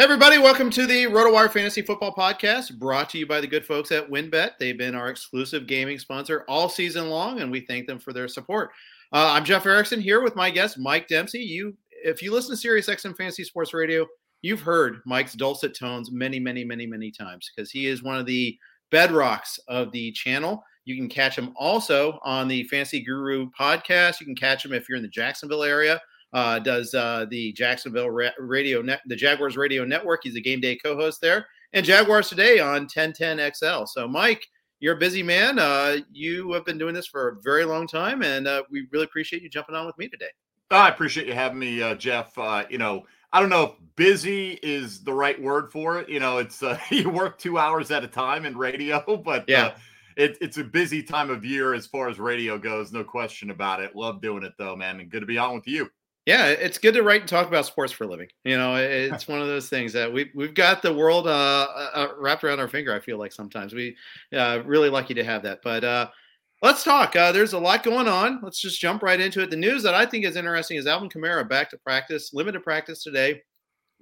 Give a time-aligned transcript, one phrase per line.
[0.00, 3.92] Everybody, welcome to the RotoWire Fantasy Football Podcast, brought to you by the good folks
[3.92, 4.52] at WynnBET.
[4.58, 8.26] They've been our exclusive gaming sponsor all season long, and we thank them for their
[8.26, 8.70] support.
[9.12, 11.40] Uh, I'm Jeff Erickson here with my guest Mike Dempsey.
[11.40, 14.06] You, if you listen to Sirius XM Fantasy Sports Radio,
[14.40, 18.24] you've heard Mike's dulcet tones many, many, many, many times because he is one of
[18.24, 18.56] the
[18.90, 20.64] bedrocks of the channel.
[20.86, 24.18] You can catch him also on the Fantasy Guru podcast.
[24.18, 26.00] You can catch him if you're in the Jacksonville area
[26.32, 30.20] uh, does uh, the Jacksonville ra- radio net, the Jaguars radio network.
[30.22, 33.84] He's a game day co-host there, and Jaguars today on 1010 XL.
[33.86, 34.46] So, Mike,
[34.78, 35.58] you're a busy man.
[35.58, 39.04] Uh, you have been doing this for a very long time, and uh, we really
[39.04, 40.30] appreciate you jumping on with me today.
[40.70, 42.36] Oh, I appreciate you having me, uh, Jeff.
[42.38, 46.08] Uh, you know, I don't know if busy is the right word for it.
[46.08, 49.74] You know, it's you work two hours at a time in radio, but yeah.
[50.16, 53.80] It, it's a busy time of year as far as radio goes, no question about
[53.80, 53.96] it.
[53.96, 55.88] Love doing it though, man, and good to be on with you.
[56.26, 58.28] Yeah, it's good to write and talk about sports for a living.
[58.44, 62.08] You know, it's one of those things that we've we've got the world uh, uh,
[62.18, 62.94] wrapped around our finger.
[62.94, 63.96] I feel like sometimes we
[64.34, 65.60] uh, really lucky to have that.
[65.64, 66.10] But uh,
[66.62, 67.16] let's talk.
[67.16, 68.40] Uh, there's a lot going on.
[68.42, 69.50] Let's just jump right into it.
[69.50, 73.02] The news that I think is interesting is Alvin Kamara back to practice, limited practice
[73.02, 73.40] today,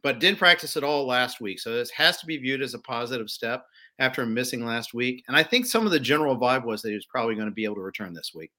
[0.02, 1.60] but didn't practice at all last week.
[1.60, 3.64] So this has to be viewed as a positive step
[4.00, 5.24] after missing last week.
[5.28, 7.54] And I think some of the general vibe was that he was probably going to
[7.54, 8.50] be able to return this week.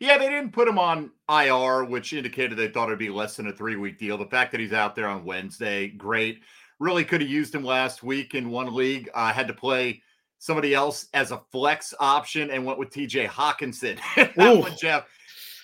[0.00, 3.48] Yeah, they didn't put him on IR, which indicated they thought it'd be less than
[3.48, 4.16] a three week deal.
[4.16, 6.40] The fact that he's out there on Wednesday, great.
[6.78, 9.10] Really could have used him last week in one league.
[9.14, 10.02] I uh, had to play
[10.38, 13.98] somebody else as a flex option and went with TJ Hockenson.
[14.36, 15.06] that one, Jeff.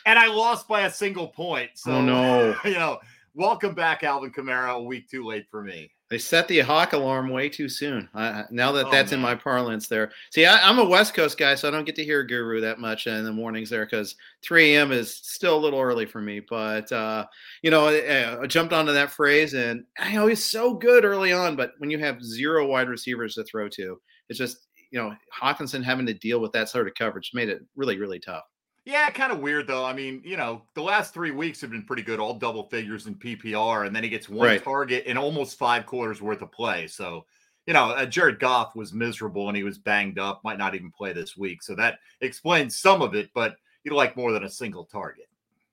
[0.04, 1.70] And I lost by a single point.
[1.74, 2.56] So, oh, no.
[2.64, 2.98] you know,
[3.34, 4.74] welcome back, Alvin Kamara.
[4.74, 5.90] A week too late for me.
[6.08, 8.08] They set the hawk alarm way too soon.
[8.14, 9.18] I, now that oh, that's man.
[9.18, 10.12] in my parlance, there.
[10.30, 12.78] See, I, am a West Coast guy, so I don't get to hear Guru that
[12.78, 14.14] much in the mornings there because
[14.44, 14.92] 3 a.m.
[14.92, 16.40] is still a little early for me.
[16.40, 17.26] But uh,
[17.62, 21.32] you know, I, I, jumped onto that phrase, and I know he's so good early
[21.32, 25.12] on, but when you have zero wide receivers to throw to, it's just you know
[25.36, 28.44] Hockenson having to deal with that sort of coverage made it really, really tough.
[28.86, 29.84] Yeah, kind of weird though.
[29.84, 33.08] I mean, you know, the last three weeks have been pretty good, all double figures
[33.08, 34.62] in PPR, and then he gets one right.
[34.62, 36.86] target in almost five quarters worth of play.
[36.86, 37.26] So,
[37.66, 40.92] you know, uh, Jared Goff was miserable and he was banged up, might not even
[40.92, 41.64] play this week.
[41.64, 45.26] So that explains some of it, but you'd like more than a single target.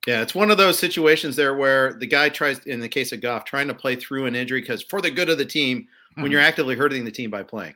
[0.07, 3.22] Yeah, it's one of those situations there where the guy tries, in the case of
[3.22, 6.25] Goff, trying to play through an injury because for the good of the team, when
[6.25, 6.31] mm-hmm.
[6.31, 7.75] you're actively hurting the team by playing.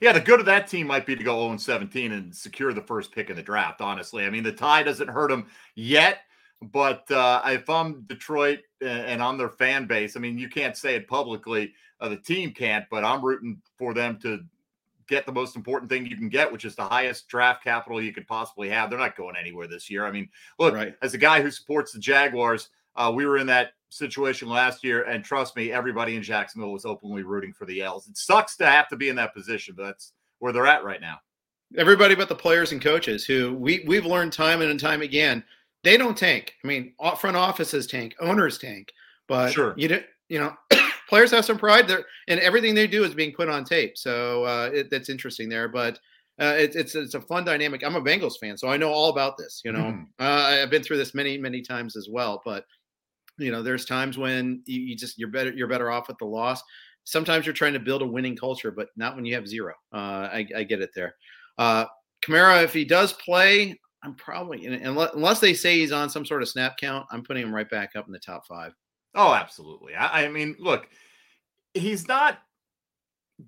[0.00, 2.82] Yeah, the good of that team might be to go 0 17 and secure the
[2.82, 4.24] first pick in the draft, honestly.
[4.24, 6.20] I mean, the tie doesn't hurt them yet,
[6.60, 10.94] but uh, if I'm Detroit and I'm their fan base, I mean, you can't say
[10.94, 11.74] it publicly.
[12.00, 14.44] Uh, the team can't, but I'm rooting for them to
[15.08, 18.12] get the most important thing you can get, which is the highest draft capital you
[18.12, 18.90] could possibly have.
[18.90, 20.06] They're not going anywhere this year.
[20.06, 20.28] I mean,
[20.58, 20.94] look, right.
[21.02, 22.68] as a guy who supports the Jaguars,
[22.98, 26.84] uh, we were in that situation last year, and trust me, everybody in Jacksonville was
[26.84, 28.08] openly rooting for the L's.
[28.08, 31.00] It sucks to have to be in that position, but that's where they're at right
[31.00, 31.18] now.
[31.76, 35.44] Everybody but the players and coaches who we we've learned time and time again,
[35.84, 36.54] they don't tank.
[36.64, 38.92] I mean, front offices tank, owners tank,
[39.26, 39.74] but sure.
[39.76, 40.54] you you know,
[41.08, 43.96] players have some pride there, and everything they do is being put on tape.
[43.96, 45.98] So uh, it, that's interesting there, but.
[46.40, 47.82] Uh, it, it's it's a fun dynamic.
[47.82, 49.60] I'm a Bengals fan, so I know all about this.
[49.64, 50.06] You know, mm.
[50.20, 52.40] uh, I've been through this many many times as well.
[52.44, 52.64] But
[53.38, 56.26] you know, there's times when you, you, just you're better you're better off with the
[56.26, 56.62] loss.
[57.04, 59.74] sometimes you're trying to build a winning culture, but not when you have zero.
[59.92, 61.14] Uh, I, I, get it there.
[61.56, 61.86] Uh,
[62.22, 66.48] Kamara, if he does play, I'm probably unless they say he's on some sort of
[66.48, 68.72] snap count, I'm putting him right back up in the top five.
[69.14, 69.94] Oh, absolutely.
[69.94, 70.88] I, I mean, look,
[71.74, 72.38] he's not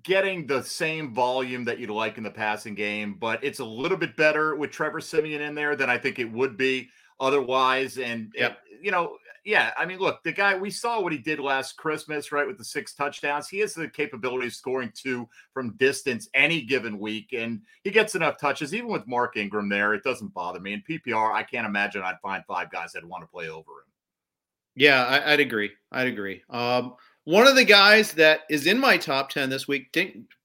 [0.03, 3.97] getting the same volume that you'd like in the passing game, but it's a little
[3.97, 6.89] bit better with Trevor Siemian in there than I think it would be
[7.19, 7.97] otherwise.
[7.97, 8.59] And, yep.
[8.65, 11.75] It, you know, yeah, I mean, look, the guy we saw what he did last
[11.77, 13.47] Christmas, right, with the six touchdowns.
[13.47, 18.13] He has the capability of scoring two from distance any given week, and he gets
[18.13, 18.73] enough touches.
[18.73, 20.73] Even with Mark Ingram there, it doesn't bother me.
[20.73, 23.91] In PPR, I can't imagine I'd find five guys that want to play over him.
[24.75, 25.71] Yeah, I, would agree.
[25.91, 26.43] I'd agree.
[26.49, 29.95] Um, one of the guys that is in my top 10 this week,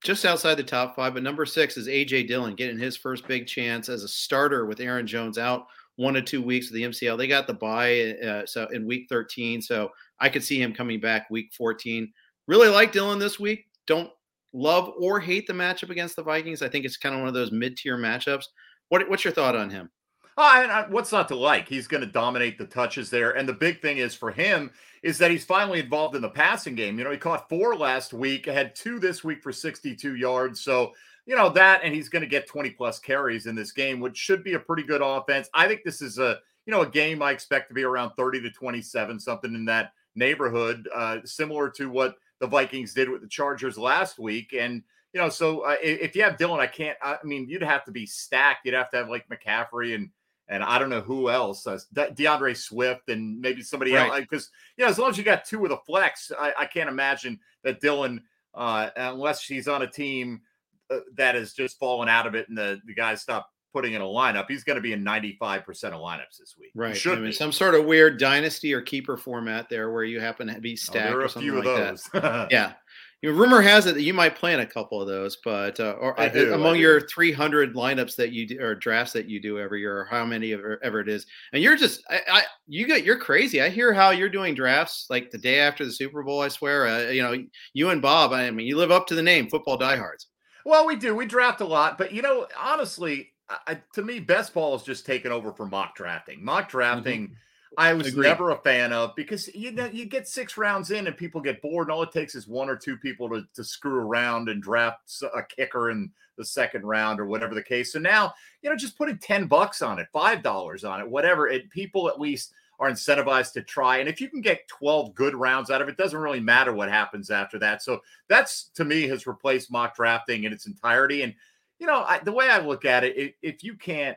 [0.03, 3.47] just outside the top five, but number six is AJ Dillon getting his first big
[3.47, 5.67] chance as a starter with Aaron Jones out
[5.97, 7.19] one to two weeks of the MCL.
[7.19, 9.91] They got the bye uh, so in week 13, so
[10.21, 12.13] I could see him coming back week 14.
[12.47, 13.67] Really like Dillon this week.
[13.87, 14.11] Don't
[14.53, 16.63] love or hate the matchup against the Vikings.
[16.63, 18.45] I think it's kind of one of those mid-tier matchups.
[18.89, 19.91] What, what's your thought on him?
[20.39, 21.67] Oh, what's not to like?
[21.67, 24.71] He's going to dominate the touches there, and the big thing is for him
[25.03, 26.99] is that he's finally involved in the passing game.
[26.99, 30.61] You know, he caught four last week, had two this week for 62 yards.
[30.61, 30.93] So
[31.27, 34.17] you know that, and he's going to get 20 plus carries in this game, which
[34.17, 35.49] should be a pretty good offense.
[35.53, 38.43] I think this is a you know a game I expect to be around 30
[38.43, 43.29] to 27, something in that neighborhood, uh, similar to what the Vikings did with the
[43.29, 44.55] Chargers last week.
[44.59, 44.83] And
[45.13, 46.97] you know, so uh, if you have Dillon I can't.
[47.03, 48.65] I mean, you'd have to be stacked.
[48.65, 50.11] You'd have to have like McCaffrey and
[50.49, 54.09] and I don't know who else, uh, De- D'Andre Swift and maybe somebody right.
[54.09, 54.21] else.
[54.21, 56.89] Because you know, as long as you got two with a flex, I, I can't
[56.89, 58.23] imagine that Dillon,
[58.55, 60.43] uh, unless she's on a team
[60.91, 64.01] uh, that has just fallen out of it and the, the guys stop putting in
[64.01, 66.71] a lineup, he's going to be in 95% of lineups this week.
[66.75, 66.97] Right.
[66.97, 70.47] Should I mean, some sort of weird dynasty or keeper format there where you happen
[70.47, 72.49] to be oh, stacked oh, or something like that.
[72.51, 72.73] yeah.
[73.21, 75.97] You know, rumor has it that you might plan a couple of those, but uh,
[76.01, 79.59] or uh, do, among your 300 lineups that you do or drafts that you do
[79.59, 82.87] every year, or how many ever, ever it is, and you're just, I, I, you
[82.87, 83.63] get, you're crazy.
[83.63, 86.43] I hear how you're doing drafts like the day after the Super Bowl.
[86.43, 87.43] I swear, uh, you know,
[87.73, 88.33] you and Bob.
[88.33, 90.29] I mean, you live up to the name, football diehards.
[90.67, 91.15] Well, we do.
[91.15, 95.07] We draft a lot, but you know, honestly, I, to me, best ball is just
[95.07, 96.45] taken over for mock drafting.
[96.45, 97.35] Mock drafting, mm-hmm.
[97.79, 98.27] I was Agreed.
[98.27, 101.63] never a fan of because you know you get six rounds in and people get
[101.63, 104.61] bored, and all it takes is one or two people to, to screw around and
[104.61, 107.93] draft a kicker in the second round or whatever the case.
[107.93, 111.47] So now, you know, just putting ten bucks on it, five dollars on it, whatever.
[111.47, 113.99] It people at least are incentivized to try.
[113.99, 116.91] And if you can get 12 good rounds out of it, doesn't really matter what
[116.91, 117.83] happens after that.
[117.83, 121.23] So that's to me has replaced mock drafting in its entirety.
[121.23, 121.35] And
[121.79, 124.17] you know, I, the way I look at it, if you can't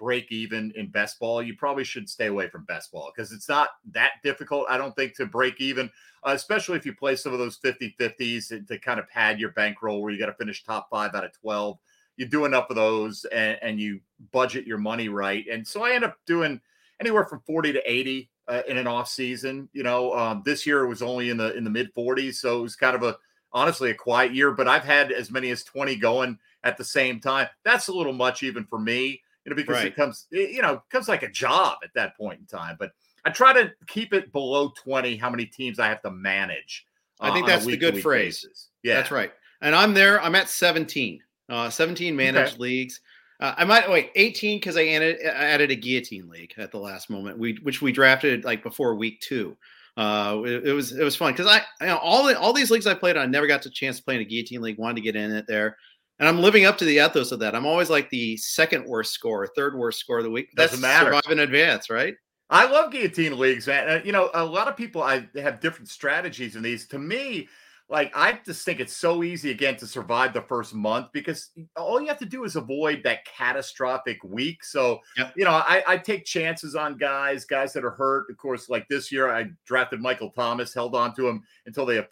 [0.00, 3.48] break even in best ball, you probably should stay away from best ball because it's
[3.48, 5.90] not that difficult, I don't think, to break even,
[6.26, 9.50] uh, especially if you play some of those 50 50s to kind of pad your
[9.50, 11.78] bankroll where you got to finish top five out of 12.
[12.16, 14.00] You do enough of those and, and you
[14.32, 15.44] budget your money right.
[15.50, 16.60] And so I end up doing
[17.00, 19.68] anywhere from 40 to 80 uh, in an off season.
[19.72, 22.58] You know, um, this year it was only in the in the mid 40s, so
[22.58, 23.16] it was kind of a
[23.52, 24.52] honestly a quiet year.
[24.52, 27.48] But I've had as many as 20 going at the same time.
[27.64, 29.86] That's a little much even for me, you know, because right.
[29.86, 32.76] it comes you know comes like a job at that point in time.
[32.78, 32.92] But
[33.24, 35.16] I try to keep it below 20.
[35.16, 36.86] How many teams I have to manage?
[37.20, 38.42] Uh, I think that's the good phrase.
[38.42, 38.68] Basis.
[38.82, 39.32] Yeah, that's right.
[39.60, 40.22] And I'm there.
[40.22, 41.20] I'm at 17.
[41.50, 42.62] Uh, 17 managed okay.
[42.62, 43.00] leagues.
[43.40, 47.08] Uh, I might wait 18 because I added, added a guillotine league at the last
[47.08, 49.56] moment, we, which we drafted like before week two.
[49.96, 52.70] Uh, it, it, was it was fun because I you know, all the, all these
[52.70, 54.78] leagues I played on, I never got the chance to play in a guillotine league.
[54.78, 55.76] Wanted to get in it there,
[56.18, 57.56] and I'm living up to the ethos of that.
[57.56, 60.54] I'm always like the second worst score, third worst score of the week.
[60.54, 61.12] Doesn't That's matter.
[61.16, 62.14] Survive in advance, right?
[62.50, 63.88] I love guillotine leagues, man.
[63.88, 66.86] Uh, you know, a lot of people I have different strategies in these.
[66.88, 67.48] To me,
[67.90, 72.00] like I just think it's so easy again to survive the first month because all
[72.00, 74.62] you have to do is avoid that catastrophic week.
[74.62, 75.32] So yep.
[75.36, 78.30] you know, I, I, take chances on guys, guys that are hurt.
[78.30, 82.02] Of course, like this year, I drafted Michael Thomas, held on to him until they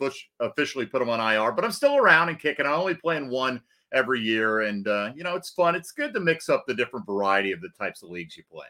[0.41, 1.53] officially put him on IR.
[1.53, 2.67] But I'm still around and kicking.
[2.67, 5.77] I'm only playing one every year, and uh, you know, it's fun.
[5.77, 8.67] It's good to mix up the different variety of the types of leagues you play.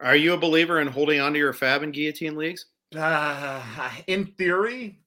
[0.00, 2.66] Are you a believer in holding on to your fab and guillotine leagues?
[2.96, 3.62] Uh,
[4.08, 4.98] in theory,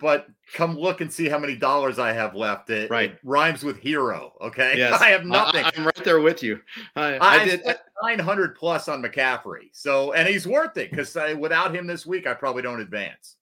[0.00, 2.70] but come look and see how many dollars I have left.
[2.70, 3.12] It, right.
[3.12, 4.32] It rhymes with hero.
[4.40, 4.74] Okay.
[4.76, 5.00] Yes.
[5.00, 5.64] I have nothing.
[5.64, 6.60] I, am right there with you.
[6.96, 7.62] I, I, I did
[8.02, 9.68] 900 plus on McCaffrey.
[9.72, 13.36] So, and he's worth it because without him this week, I probably don't advance.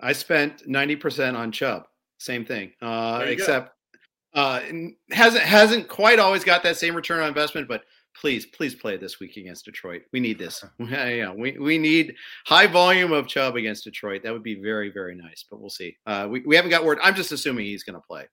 [0.00, 1.86] I spent 90% on Chubb.
[2.18, 2.72] Same thing.
[2.80, 3.74] Uh, except
[4.34, 4.60] uh,
[5.10, 7.82] hasn't hasn't quite always got that same return on investment, but
[8.18, 10.02] please, please play this week against Detroit.
[10.12, 10.64] We need this.
[10.78, 12.14] yeah, we, we need
[12.46, 14.22] high volume of Chubb against Detroit.
[14.22, 15.96] That would be very, very nice, but we'll see.
[16.06, 16.98] Uh, we, we haven't got word.
[17.02, 18.26] I'm just assuming he's going to play.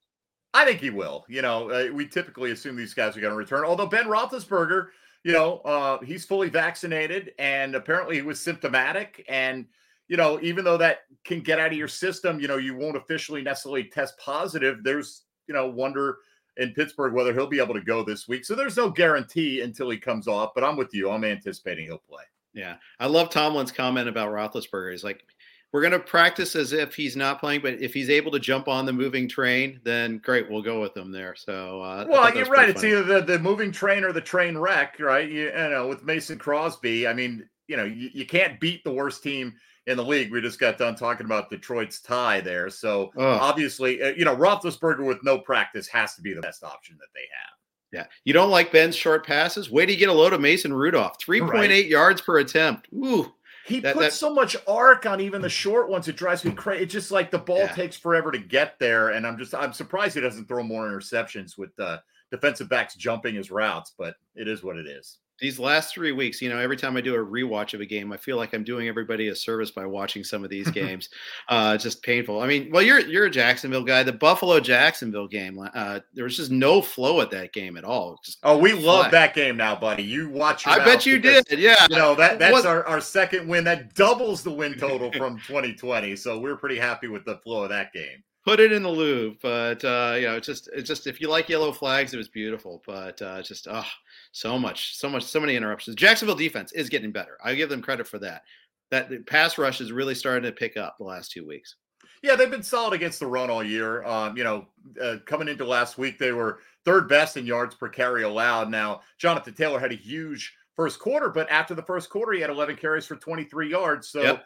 [0.54, 1.26] I think he will.
[1.30, 3.66] You know, uh, we typically assume these guys are going to return.
[3.66, 4.88] Although Ben Roethlisberger,
[5.24, 9.24] you know, uh, he's fully vaccinated and apparently he was symptomatic.
[9.30, 9.66] And,
[10.08, 12.98] you know, even though that can get out of your system, you know, you won't
[12.98, 14.80] officially necessarily test positive.
[14.84, 16.18] There's, you know, wonder
[16.58, 18.46] in Pittsburgh whether he'll be able to go this week.
[18.46, 20.52] So there's no guarantee until he comes off.
[20.54, 21.10] But I'm with you.
[21.10, 22.24] I'm anticipating he'll play.
[22.54, 22.76] Yeah.
[23.00, 24.92] I love Tomlin's comment about Roethlisberger.
[24.92, 25.24] He's like,
[25.72, 28.68] we're going to practice as if he's not playing, but if he's able to jump
[28.68, 31.36] on the moving train, then great, we'll go with him there.
[31.36, 32.70] So, uh, well, you're right.
[32.70, 35.30] It's either the, the moving train or the train wreck, right?
[35.30, 38.92] You, you know, with Mason Crosby, I mean, you know, you, you can't beat the
[38.92, 39.54] worst team
[39.90, 40.32] in the league.
[40.32, 42.70] We just got done talking about Detroit's tie there.
[42.70, 46.96] So obviously, uh, you know, Roethlisberger with no practice has to be the best option
[47.00, 47.50] that they have.
[47.92, 48.06] Yeah.
[48.24, 49.72] You don't like Ben's short passes?
[49.72, 51.18] Wait to get a load of Mason Rudolph.
[51.20, 51.86] 3.8 right.
[51.88, 52.88] yards per attempt.
[52.94, 53.34] Ooh.
[53.66, 56.08] He that, puts that, so much arc on even the short ones.
[56.08, 56.84] It drives me crazy.
[56.84, 57.74] It's just like the ball yeah.
[57.74, 61.56] takes forever to get there, and I'm just I'm surprised he doesn't throw more interceptions
[61.56, 62.00] with uh,
[62.32, 63.94] defensive backs jumping his routes.
[63.96, 67.02] But it is what it is these last three weeks, you know, every time I
[67.02, 69.86] do a rewatch of a game, I feel like I'm doing everybody a service by
[69.86, 71.10] watching some of these games.
[71.48, 72.42] uh, just painful.
[72.42, 74.04] I mean, well, you're you're a Jacksonville guy.
[74.04, 78.20] The Buffalo Jacksonville game, uh, there was just no flow at that game at all.
[78.24, 78.84] Just oh, we flat.
[78.84, 80.04] love that game now, buddy.
[80.04, 80.68] You watch.
[80.68, 81.60] I bet you because, did.
[81.60, 81.88] Yeah.
[81.90, 83.64] You know that that's our, our second win.
[83.64, 86.16] That doubles the win total from 2020.
[86.16, 89.40] So we're pretty happy with the flow of that game put it in the loop.
[89.42, 92.28] But uh, you know, it's just it's just if you like yellow flags, it was
[92.28, 92.82] beautiful.
[92.86, 93.86] But uh, just oh,
[94.32, 95.96] so much, so much, so many interruptions.
[95.96, 97.38] Jacksonville defense is getting better.
[97.44, 98.44] I give them credit for that.
[98.92, 101.76] That the pass rush is really starting to pick up the last two weeks.
[102.22, 104.04] Yeah, they've been solid against the run all year.
[104.04, 104.68] Um, you know,
[105.02, 108.70] uh, coming into last week, they were third best in yards per carry allowed.
[108.70, 112.50] Now, Jonathan Taylor had a huge first quarter, but after the first quarter, he had
[112.50, 114.10] 11 carries for 23 yards.
[114.10, 114.46] So yep.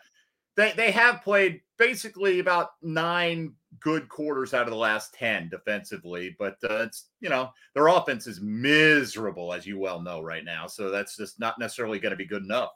[0.55, 6.35] They they have played basically about nine good quarters out of the last 10 defensively,
[6.39, 10.67] but uh, it's, you know, their offense is miserable, as you well know right now.
[10.67, 12.69] So that's just not necessarily going to be good enough.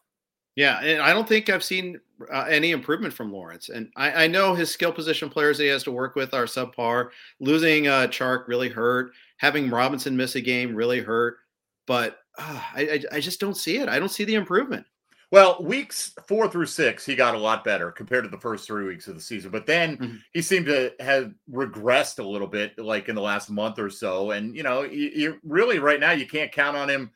[0.55, 1.99] Yeah, and I don't think I've seen
[2.33, 3.69] uh, any improvement from Lawrence.
[3.69, 6.45] And I, I, know his skill position players that he has to work with are
[6.45, 7.09] subpar.
[7.39, 9.11] Losing uh, Chark really hurt.
[9.37, 11.37] Having Robinson miss a game really hurt.
[11.85, 13.87] But uh, I, I, I just don't see it.
[13.87, 14.87] I don't see the improvement.
[15.29, 18.85] Well, weeks four through six, he got a lot better compared to the first three
[18.85, 19.51] weeks of the season.
[19.51, 20.15] But then mm-hmm.
[20.33, 24.31] he seemed to have regressed a little bit, like in the last month or so.
[24.31, 27.11] And you know, you, you really right now you can't count on him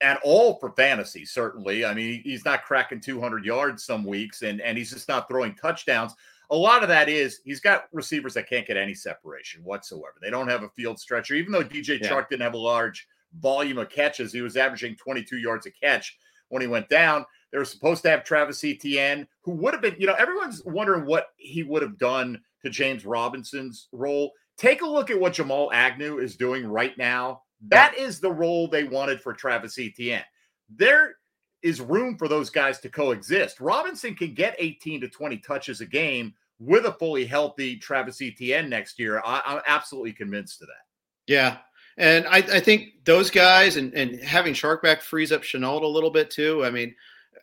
[0.00, 1.24] at all for fantasy.
[1.24, 5.28] Certainly, I mean, he's not cracking 200 yards some weeks, and and he's just not
[5.28, 6.14] throwing touchdowns.
[6.50, 10.14] A lot of that is he's got receivers that can't get any separation whatsoever.
[10.20, 12.10] They don't have a field stretcher, even though DJ yeah.
[12.10, 13.06] Chark didn't have a large
[13.38, 14.32] volume of catches.
[14.32, 16.16] He was averaging 22 yards a catch
[16.48, 17.24] when he went down.
[17.52, 21.06] They were supposed to have Travis Etienne, who would have been, you know, everyone's wondering
[21.06, 24.32] what he would have done to James Robinson's role.
[24.56, 27.42] Take a look at what Jamal Agnew is doing right now.
[27.68, 30.24] That is the role they wanted for Travis Etienne.
[30.68, 31.16] There
[31.62, 33.60] is room for those guys to coexist.
[33.60, 38.68] Robinson can get 18 to 20 touches a game with a fully healthy Travis Etienne
[38.68, 39.20] next year.
[39.24, 41.32] I, am absolutely convinced of that.
[41.32, 41.58] Yeah.
[41.98, 45.86] And I, I, think those guys and, and having Chark back frees up Shenault a
[45.86, 46.64] little bit too.
[46.64, 46.94] I mean,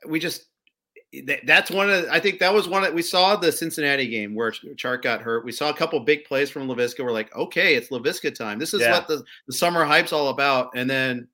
[0.08, 0.46] we just
[1.44, 4.52] that's one of I think that was one that we saw the Cincinnati game where
[4.52, 5.46] Chark got hurt.
[5.46, 7.04] We saw a couple big plays from Laviska.
[7.04, 8.58] We're like, okay, it's Laviska time.
[8.58, 8.92] This is yeah.
[8.92, 10.72] what the, the summer hype's all about.
[10.76, 11.28] And then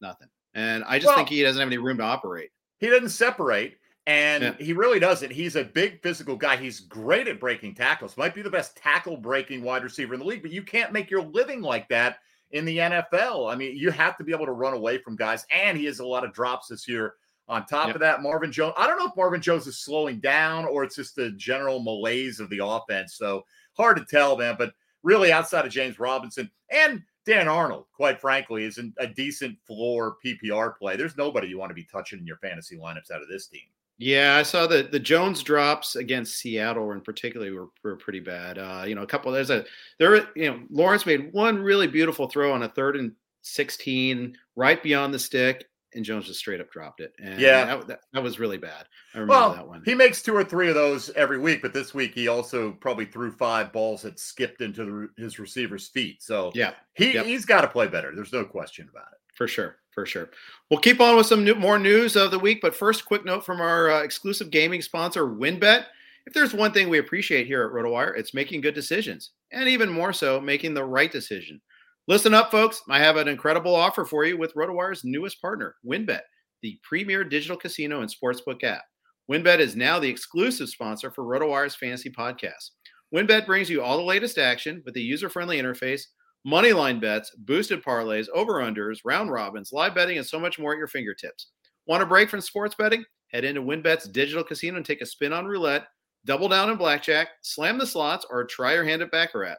[0.00, 0.28] nothing.
[0.54, 2.50] And I just well, think he doesn't have any room to operate.
[2.78, 3.76] He doesn't separate.
[4.06, 4.54] And yeah.
[4.58, 5.30] he really doesn't.
[5.30, 6.56] He's a big physical guy.
[6.56, 8.16] He's great at breaking tackles.
[8.16, 11.08] Might be the best tackle breaking wide receiver in the league, but you can't make
[11.08, 12.16] your living like that
[12.50, 13.50] in the NFL.
[13.50, 15.46] I mean, you have to be able to run away from guys.
[15.52, 17.14] And he has a lot of drops this year
[17.48, 17.96] on top yep.
[17.96, 20.96] of that, Marvin Jones, I don't know if Marvin Jones is slowing down or it's
[20.96, 23.14] just the general malaise of the offense.
[23.14, 23.44] So
[23.76, 24.56] hard to tell, man.
[24.58, 24.72] But
[25.02, 30.76] really, outside of James Robinson and Dan Arnold, quite frankly, is a decent floor PPR
[30.76, 30.96] play.
[30.96, 33.62] There's nobody you want to be touching in your fantasy lineups out of this team.
[33.98, 38.58] Yeah, I saw the the Jones drops against Seattle in particular were, were pretty bad.
[38.58, 39.64] Uh, you know, a couple there's a
[39.98, 44.82] there you know Lawrence made one really beautiful throw on a third and 16 right
[44.82, 47.12] beyond the stick and Jones just straight up dropped it.
[47.22, 48.86] And yeah, that, that, that was really bad.
[49.14, 49.82] I remember well, that one.
[49.84, 53.04] He makes two or three of those every week, but this week he also probably
[53.04, 54.84] threw five balls that skipped into
[55.16, 56.22] the, his receiver's feet.
[56.22, 57.26] So yeah, he yep.
[57.26, 58.14] he's got to play better.
[58.14, 59.18] There's no question about it.
[59.34, 60.30] For sure, for sure.
[60.70, 63.44] We'll keep on with some new, more news of the week, but first, quick note
[63.44, 65.86] from our uh, exclusive gaming sponsor, WynnBET.
[66.26, 69.88] If there's one thing we appreciate here at RotoWire, it's making good decisions, and even
[69.90, 71.60] more so, making the right decision.
[72.08, 72.82] Listen up, folks.
[72.90, 76.22] I have an incredible offer for you with RotoWire's newest partner, WynnBET,
[76.60, 78.82] the premier digital casino and sportsbook app.
[79.30, 82.70] WynnBET is now the exclusive sponsor for RotoWire's fantasy podcast.
[83.14, 86.02] WynnBET brings you all the latest action with a user-friendly interface,
[86.44, 90.88] moneyline bets, boosted parlays, over-unders, round robins, live betting, and so much more at your
[90.88, 91.52] fingertips.
[91.86, 93.04] Want a break from sports betting?
[93.28, 95.86] Head into WynnBET's digital casino and take a spin on roulette,
[96.24, 99.58] double down in blackjack, slam the slots, or try your hand at baccarat.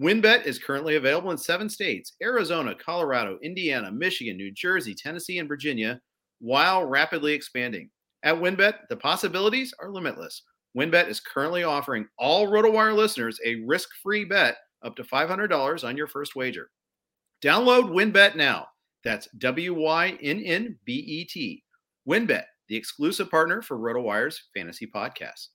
[0.00, 5.48] WynnBET is currently available in seven states Arizona, Colorado, Indiana, Michigan, New Jersey, Tennessee, and
[5.48, 6.00] Virginia,
[6.40, 7.90] while rapidly expanding.
[8.22, 10.42] At WynnBET, the possibilities are limitless.
[10.76, 15.96] WynnBET is currently offering all RotoWire listeners a risk free bet up to $500 on
[15.96, 16.70] your first wager.
[17.44, 18.66] Download WynnBET now.
[19.04, 21.64] That's W Y N N B E T.
[22.08, 25.48] WynnBET, the exclusive partner for RotoWire's fantasy podcast.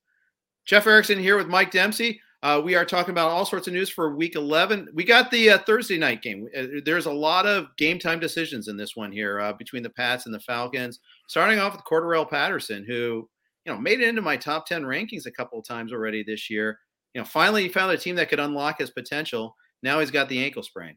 [0.66, 2.20] Jeff Erickson here with Mike Dempsey.
[2.44, 4.90] Uh, we are talking about all sorts of news for week 11.
[4.94, 6.48] We got the uh, Thursday night game.
[6.56, 9.90] Uh, there's a lot of game time decisions in this one here uh, between the
[9.90, 11.00] Pats and the Falcons.
[11.28, 13.28] Starting off with Cordarrelle Patterson, who
[13.66, 16.48] you know made it into my top 10 rankings a couple of times already this
[16.50, 16.78] year.
[17.16, 19.56] You know, finally he found a team that could unlock his potential.
[19.82, 20.96] Now he's got the ankle sprain.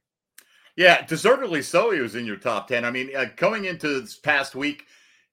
[0.76, 1.90] Yeah, deservedly so.
[1.90, 2.84] He was in your top 10.
[2.84, 4.84] I mean, uh, going into this past week,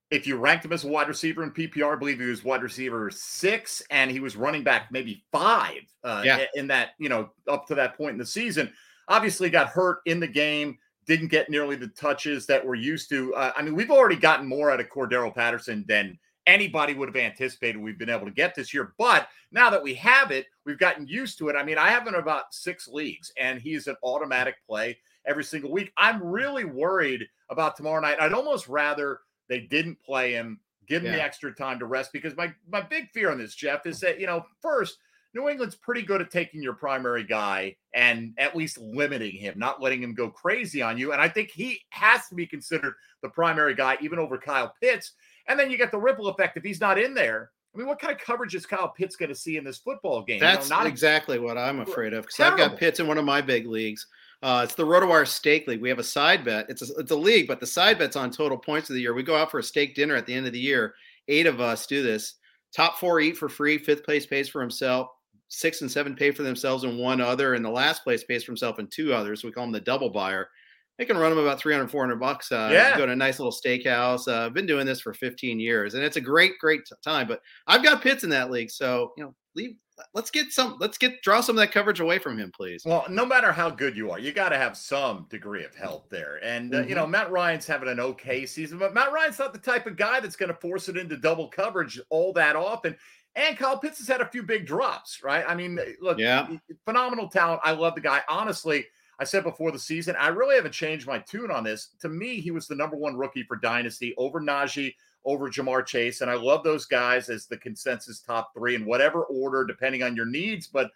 [0.10, 2.64] if you ranked him as a wide receiver in PPR, I believe he was wide
[2.64, 5.82] receiver six, and he was running back maybe five.
[6.04, 6.46] Uh, yeah.
[6.56, 8.72] in that you know up to that point in the season.
[9.10, 10.78] Obviously, got hurt in the game.
[11.06, 13.34] Didn't get nearly the touches that we're used to.
[13.36, 17.16] Uh, I mean, we've already gotten more out of Cordarrelle Patterson than anybody would have
[17.16, 18.94] anticipated we've been able to get this year.
[18.98, 21.56] But now that we have it, we've gotten used to it.
[21.56, 25.44] I mean, I have him in about six leagues, and he's an automatic play every
[25.44, 25.92] single week.
[25.98, 28.20] I'm really worried about tomorrow night.
[28.20, 31.18] I'd almost rather they didn't play him, give him yeah.
[31.18, 34.20] the extra time to rest because my my big fear on this, Jeff, is that
[34.20, 34.98] you know first.
[35.34, 39.80] New England's pretty good at taking your primary guy and at least limiting him, not
[39.80, 41.12] letting him go crazy on you.
[41.12, 45.12] And I think he has to be considered the primary guy, even over Kyle Pitts.
[45.48, 47.52] And then you get the ripple effect if he's not in there.
[47.74, 50.24] I mean, what kind of coverage is Kyle Pitts going to see in this football
[50.24, 50.40] game?
[50.40, 53.20] That's you know, not exactly what I'm afraid of because I've got Pitts in one
[53.20, 54.08] of my big leagues.
[54.44, 55.82] Uh, it's the RotoWire Steak League.
[55.82, 56.68] We have a side bet.
[56.70, 59.14] It's a, it's a league, but the side bet's on total points of the year.
[59.14, 60.94] We go out for a steak dinner at the end of the year.
[61.28, 62.36] Eight of us do this.
[62.76, 63.78] Top four eat for free.
[63.78, 65.08] Fifth place pays for himself.
[65.48, 67.56] Six and seven pay for themselves and one other.
[67.56, 69.44] And the last place pays for himself and two others.
[69.44, 70.50] We call them the double buyer.
[70.98, 72.52] They can run them about 300, 400 bucks.
[72.52, 72.98] Uh, yeah.
[72.98, 74.28] Go to a nice little steakhouse.
[74.28, 77.28] Uh, I've been doing this for 15 years and it's a great, great time.
[77.28, 78.72] But I've got Pitts in that league.
[78.72, 79.76] So, you know, leave
[80.14, 83.06] let's get some let's get draw some of that coverage away from him please well
[83.10, 86.40] no matter how good you are you got to have some degree of help there
[86.44, 86.90] and uh, mm-hmm.
[86.90, 89.96] you know matt ryan's having an okay season but matt ryan's not the type of
[89.96, 92.96] guy that's going to force it into double coverage all that often
[93.38, 95.46] and Kyle Pitts has had a few big drops, right?
[95.48, 96.48] I mean, look, yeah,
[96.86, 97.62] phenomenal talent.
[97.64, 98.24] I love the guy.
[98.28, 98.88] Honestly,
[99.20, 101.90] I said before the season, I really haven't changed my tune on this.
[102.00, 104.96] To me, he was the number one rookie for Dynasty over Najee,
[105.28, 106.22] over Ja'Marr Chase.
[106.22, 110.16] And I love those guys as the consensus top three in whatever order, depending on
[110.16, 110.68] your needs.
[110.68, 110.90] But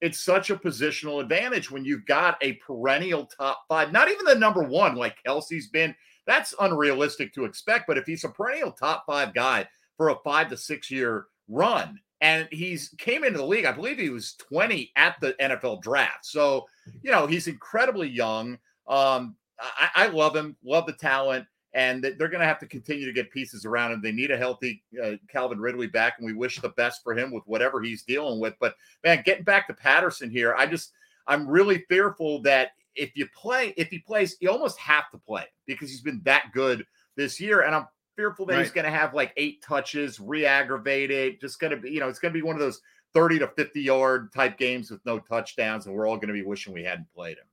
[0.00, 4.34] it's such a positional advantage when you've got a perennial top five, not even the
[4.34, 5.94] number one like Kelce's been.
[6.26, 7.86] That's unrealistic to expect.
[7.86, 12.00] But if he's a perennial top five guy for a five to six year run,
[12.22, 16.24] and he's came into the league, I believe he was 20 at the NFL draft.
[16.24, 16.64] So,
[17.02, 18.58] you know, he's incredibly young.
[18.88, 23.04] Um, I, I love him, love the talent and they're going to have to continue
[23.04, 24.00] to get pieces around him.
[24.00, 27.30] They need a healthy uh, Calvin Ridley back, and we wish the best for him
[27.30, 28.54] with whatever he's dealing with.
[28.58, 30.92] But man, getting back to Patterson here, I just
[31.26, 35.44] I'm really fearful that if you play, if he plays, you almost have to play
[35.66, 37.86] because he's been that good this year, and I'm
[38.16, 38.62] fearful that right.
[38.62, 41.42] he's going to have like eight touches, re-aggravated.
[41.42, 42.80] Just going to be, you know, it's going to be one of those
[43.12, 46.42] 30 to 50 yard type games with no touchdowns, and we're all going to be
[46.42, 47.44] wishing we hadn't played him.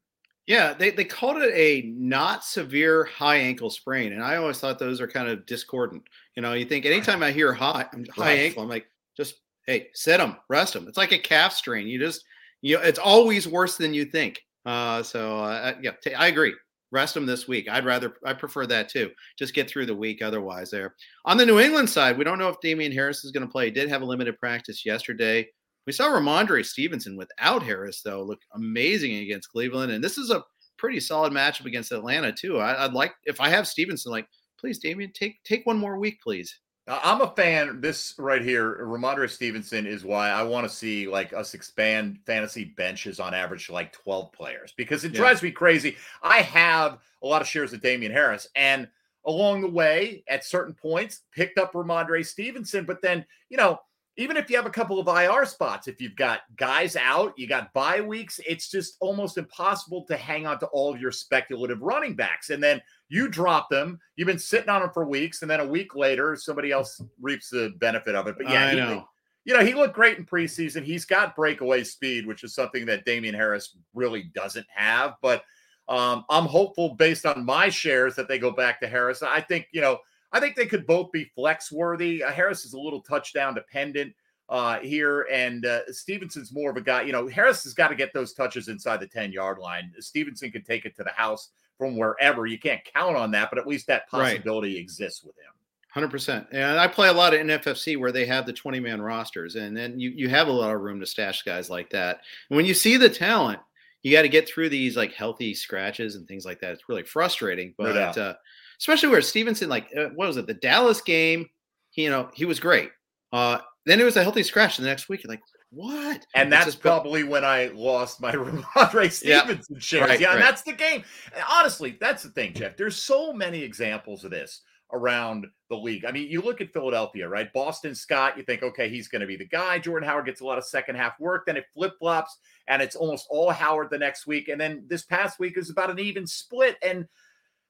[0.46, 4.12] Yeah, they, they called it a not severe high ankle sprain.
[4.12, 6.04] And I always thought those are kind of discordant.
[6.36, 10.18] You know, you think anytime I hear high high ankle, I'm like, just hey, sit
[10.18, 10.88] them, rest them.
[10.88, 11.88] It's like a calf strain.
[11.88, 12.26] You just,
[12.62, 14.42] you know, it's always worse than you think.
[14.66, 16.54] Uh, so uh, yeah, t- I agree.
[16.92, 17.70] Rest them this week.
[17.70, 19.12] I'd rather, I prefer that too.
[19.40, 20.70] Just get through the week otherwise.
[20.70, 20.94] There
[21.26, 23.66] on the New England side, we don't know if Damien Harris is going to play.
[23.66, 25.48] He did have a limited practice yesterday.
[25.86, 29.92] We saw Rhamondre Stevenson without Harris, though, look amazing against Cleveland.
[29.92, 30.44] And this is a
[30.78, 32.60] pretty solid matchup against Atlanta, too.
[32.60, 36.22] I, would like, if I have Stevenson, like, please, Damien, take take one more week,
[36.22, 36.60] please.
[36.88, 37.80] I'm a fan.
[37.80, 42.66] This right here, Rhamondre Stevenson, is why I want to see like us expand fantasy
[42.66, 45.20] benches on average to like 12 players because it yeah.
[45.20, 45.96] drives me crazy.
[46.22, 48.90] I have a lot of shares of Damien Harris, and
[49.26, 53.80] along the way, at certain points, picked up Rhamondre Stevenson, but then you know
[54.16, 57.48] even if you have a couple of IR spots, if you've got guys out, you
[57.48, 61.82] got bye weeks, it's just almost impossible to hang on to all of your speculative
[61.82, 62.52] running backs.
[62.52, 65.66] And then you drop them, you've been sitting on them for weeks, and then a
[65.66, 68.36] week later, somebody else reaps the benefit of it.
[68.38, 69.08] But yeah, I he- know.
[69.46, 70.84] you know, he looked great in preseason.
[70.84, 75.16] He's got breakaway speed, which is something that Damien Harris really doesn't have.
[75.24, 75.44] But
[75.90, 79.24] um, I'm hopeful based on my shares that they go back to Harris.
[79.24, 79.98] I think, you know,
[80.34, 82.24] I think they could both be flex worthy.
[82.24, 84.14] Uh, Harris is a little touchdown dependent
[84.50, 87.04] uh, here, and uh, Stevenson's more of a guy.
[87.04, 89.92] You know, Harris has got to get those touches inside the 10 yard line.
[90.00, 92.46] Stevenson can take it to the house from wherever.
[92.46, 94.36] You can't count on that, but at least that Right.
[94.36, 95.52] possibility exists with him.
[95.90, 99.00] Hundred percent, and I play a lot of NFFC where they have the twenty man
[99.00, 102.22] rosters, and then you you have a lot of room to stash guys like that.
[102.50, 103.60] And when you see the talent,
[104.02, 106.72] you got to get through these like healthy scratches and things like that.
[106.72, 108.18] It's really frustrating, No but doubt.
[108.18, 108.34] uh,
[108.80, 111.50] especially where Stevenson, like uh, what was it, the Dallas game?
[111.92, 112.92] He, you know, he was great.
[113.32, 115.24] Uh, then it was a healthy scratch the next week.
[115.24, 116.26] You're like, what?
[116.36, 119.44] And that's built- probably when I lost my Rhamondre Yeah.
[119.44, 120.10] Stevenson shares.
[120.10, 120.46] Right, yeah, and right.
[120.46, 121.04] that's the game.
[121.50, 122.78] Honestly, that's the thing, Jeff.
[122.78, 126.06] There's so many examples of this around the league.
[126.06, 127.52] I mean, you look at Philadelphia, right?
[127.52, 129.80] Boston Scott, you think, okay, he's going to be the guy.
[129.80, 131.48] Jordan Howard gets a lot of second half work.
[131.48, 134.50] Then it flip flops and it's almost all Howard the next week.
[134.50, 136.78] And then this past week is about an even split.
[136.84, 137.08] And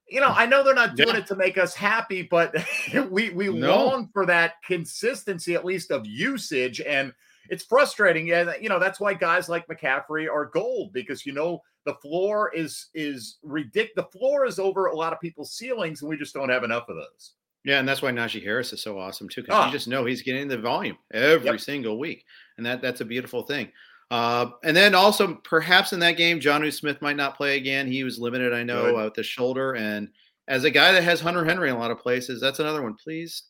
[0.07, 1.17] you know, I know they're not doing Yeah.
[1.17, 2.53] it to make us happy, but
[3.09, 3.85] we we No.
[3.85, 6.81] long for that consistency, at least of usage.
[6.81, 7.13] And
[7.49, 8.27] it's frustrating.
[8.27, 12.53] Yeah, you know, that's why guys like McCaffrey are gold because you know the floor
[12.53, 13.91] is is ridiculous.
[14.11, 16.87] The floor is over a lot of people's ceilings, and we just don't have enough
[16.89, 17.33] of those.
[17.65, 19.65] Yeah, and that's why Najee Harris is so awesome too, because Ah.
[19.67, 21.59] you just know he's getting the volume every Yep.
[21.61, 22.25] single week,
[22.57, 23.71] and that that's a beautiful thing.
[24.11, 27.87] Uh, and then also perhaps in that game, Jonnu Smith might not play again.
[27.87, 28.95] He was limited, I know, Good.
[29.01, 29.73] uh, with the shoulder.
[29.75, 30.09] And
[30.47, 32.93] as a guy that has Hunter Henry in a lot of places, that's another one.
[32.95, 33.43] Please,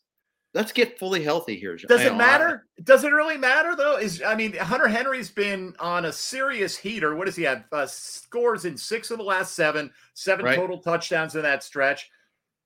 [0.54, 1.76] let's get fully healthy here.
[1.76, 2.66] Does it matter?
[2.84, 3.96] Does it really matter though?
[3.98, 7.14] Is I mean, Hunter Henry's been on a serious heater.
[7.14, 7.64] What does he have?
[7.72, 10.56] Uh, scores in six of the last seven, seven Right.
[10.56, 12.08] total touchdowns in that stretch.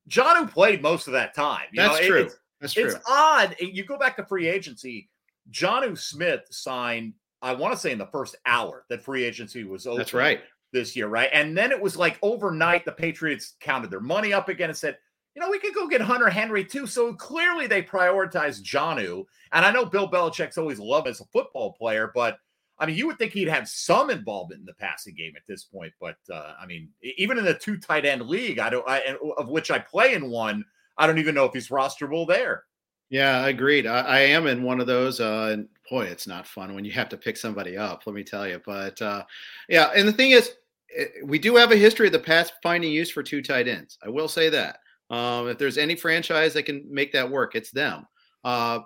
[0.08, 1.66] Jonnu played most of that time.
[1.72, 2.20] You That's know, it- true.
[2.20, 2.84] it's- That's true.
[2.86, 3.54] It's odd.
[3.60, 5.08] You go back to free agency.
[5.50, 9.86] Jonnu Smith signed, I want to say in the first hour that free agency was
[9.86, 9.98] open.
[9.98, 10.40] That's right.
[10.72, 11.30] This year, right?
[11.32, 14.98] And then it was like overnight, the Patriots counted their money up again and said,
[15.34, 16.86] you know, we could go get Hunter Henry too.
[16.86, 19.24] So clearly they prioritized Jonnu.
[19.52, 22.38] And I know Bill Belichick's always loved as a football player, but
[22.78, 25.64] I mean, you would think he'd have some involvement in the passing game at this
[25.64, 25.92] point.
[26.00, 29.48] But uh, I mean, even in the two tight end league, I don't, I, of
[29.48, 30.64] which I play in one,
[30.96, 32.64] I don't even know if he's rosterable there.
[33.10, 33.86] Yeah, I agreed.
[33.86, 36.92] I, I am in one of those, uh, and boy, it's not fun when you
[36.92, 38.02] have to pick somebody up.
[38.06, 38.60] Let me tell you.
[38.64, 39.24] But uh,
[39.68, 40.52] yeah, and the thing is,
[40.96, 43.98] eh, we do have a history of the Pats finding use for two tight ends.
[44.04, 44.78] I will say that.
[45.10, 48.06] Um, if there's any franchise that can make that work, it's them.
[48.44, 48.80] Uh,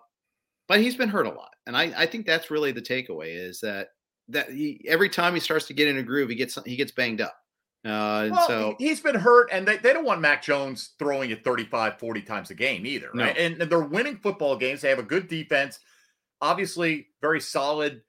[0.69, 3.61] but he's been hurt a lot, and I, I think that's really the takeaway is
[3.61, 3.89] that
[4.29, 6.93] that he, every time he starts to get in a groove, he gets he gets
[6.93, 7.37] banged up.
[7.85, 10.91] Uh, and Well, so he- he's been hurt, and they, they don't want Mac Jones
[10.99, 13.25] throwing it 35, 40 times a game either, No.
[13.25, 13.37] right?
[13.37, 14.81] And, and they're winning football games.
[14.83, 15.81] They have a good defense,
[16.41, 18.03] obviously, very solid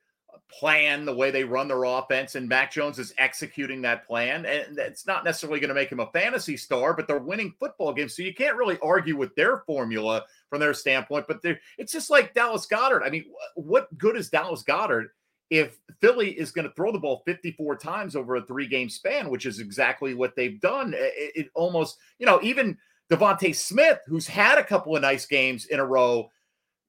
[0.59, 4.45] plan, the way they run their offense, and Mac Jones is executing that plan.
[4.45, 7.91] And it's not necessarily going to make him a fantasy star, but they're winning football
[7.93, 8.15] games.
[8.15, 11.25] So you can't really argue with their formula from their standpoint.
[11.27, 11.39] But
[11.79, 13.01] it's just like Dallas Goedert.
[13.03, 15.07] I mean, what good is Dallas Goedert?
[15.49, 19.29] If Philly is going to throw the ball 54 times over a three game span,
[19.29, 22.77] which is exactly what they've done, it, it almost, you know, even
[23.11, 26.29] DeVonta Smith, who's had a couple of nice games in a row,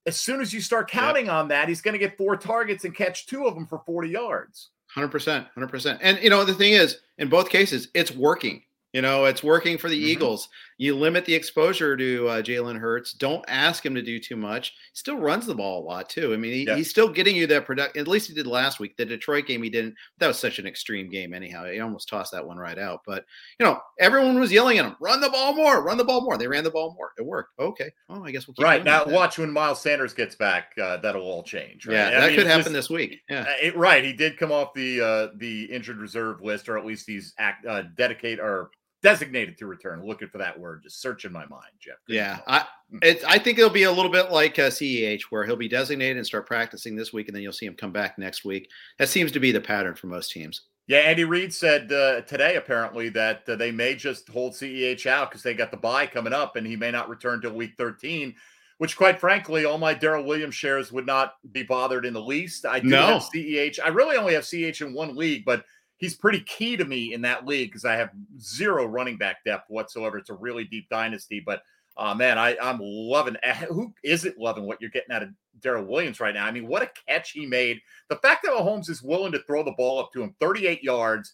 [0.07, 2.95] as soon as you start counting on that, he's going to get four targets and
[2.95, 4.69] catch two of them for 40 yards.
[4.87, 5.99] Hundred percent, hundred percent.
[6.01, 8.63] And you know the thing is, in both cases, it's working.
[8.93, 10.07] You know, it's working for the Mhm.
[10.07, 10.47] Eagles.
[10.77, 13.13] You limit the exposure to uh, Jalen Hurts.
[13.13, 14.69] Don't ask him to do too much.
[14.91, 16.33] He Still runs the ball a lot too.
[16.33, 16.75] I mean, he, Yeah.
[16.75, 17.95] he's still getting you that product.
[17.95, 18.97] At least he did last week.
[18.97, 19.95] The Detroit game, he didn't.
[20.17, 21.33] That was such an extreme game.
[21.33, 23.01] Anyhow, he almost tossed that one right out.
[23.05, 23.23] But
[23.59, 25.81] you know, everyone was yelling at him, "Run the ball more!
[25.81, 27.11] Run the ball more!" They ran the ball more.
[27.17, 27.51] It worked.
[27.57, 27.91] Okay.
[28.09, 30.73] Oh, I guess we'll keep right now, watch when Miles Sanders gets back.
[30.81, 31.87] Uh, that'll all change.
[31.87, 31.95] Right?
[31.95, 33.21] Yeah, I that mean, could happen just- this week.
[33.29, 33.41] Yeah.
[33.47, 36.85] Uh, it- right, he did come off the uh, the injured reserve list, or at
[36.85, 38.71] least he's act, uh, dedicated or
[39.05, 40.03] designated to return.
[40.05, 41.97] Looking for that word, just search in my mind, Jeff.
[42.07, 42.39] Yeah.
[42.47, 42.65] I
[43.01, 46.17] it's I think it'll be a little bit like uh, CEH, where he'll be designated
[46.17, 48.69] and start practicing this week, and then you'll see him come back next week.
[48.97, 50.61] That seems to be the pattern for most teams.
[50.87, 55.29] Yeah, Andy Reid said uh, today apparently that uh, they may just hold CEH out
[55.29, 58.35] because they got the bye coming up, and he may not return till week 13.
[58.77, 62.65] Which, quite frankly, all my Darrel Williams shares would not be bothered in the least.
[62.65, 63.07] I do No.
[63.07, 63.79] have CEH.
[63.81, 65.63] I really only have CEH in one league, but
[65.97, 69.69] he's pretty key to me in that league because I have zero running back depth
[69.69, 70.17] whatsoever.
[70.17, 71.61] It's a really deep dynasty, but
[71.97, 73.37] uh, man, I, I'm loving
[73.69, 75.29] who isn't loving what you're getting out of
[75.61, 76.45] Darrel Williams right now.
[76.45, 77.79] I mean, what a catch he made.
[78.09, 81.33] The fact that Mahomes is willing to throw the ball up to him 38 yards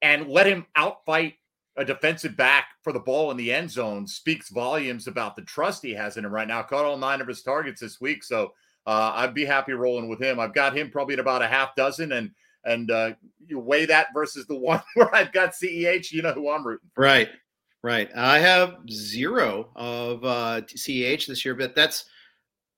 [0.00, 1.34] and let him outfight
[1.76, 5.82] a defensive back for the ball in the end zone speaks volumes about the trust
[5.82, 6.62] he has in him right now.
[6.62, 8.52] Caught all nine of his targets this week, so
[8.86, 10.40] uh, I'd be happy rolling with him.
[10.40, 12.30] I've got him probably at about a half dozen, and
[12.64, 13.12] and uh,
[13.46, 16.12] you weigh that versus the one where I've got CEH.
[16.12, 16.88] You know who I'm rooting.
[16.94, 17.02] For.
[17.02, 17.28] Right,
[17.82, 18.10] right.
[18.16, 22.04] I have zero of uh, CEH this year, but that's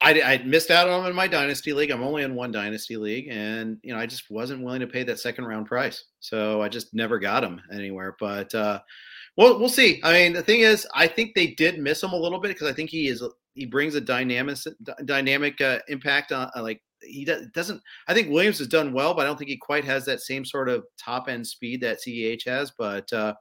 [0.01, 1.91] I, I missed out on in my dynasty league.
[1.91, 5.03] I'm only in one dynasty league, and you know I just wasn't willing to pay
[5.03, 8.17] that second round price, so I just never got him anywhere.
[8.19, 8.81] But uh,
[9.37, 10.01] well, we'll see.
[10.03, 12.69] I mean, the thing is, I think they did miss him a little bit because
[12.69, 13.23] I think he is
[13.55, 14.57] he brings a dynamic
[15.05, 17.83] dynamic uh, impact on uh, like he doesn't.
[18.09, 20.45] I think Williams has done well, but I don't think he quite has that same
[20.45, 22.73] sort of top end speed that CEH has.
[22.77, 23.35] But uh,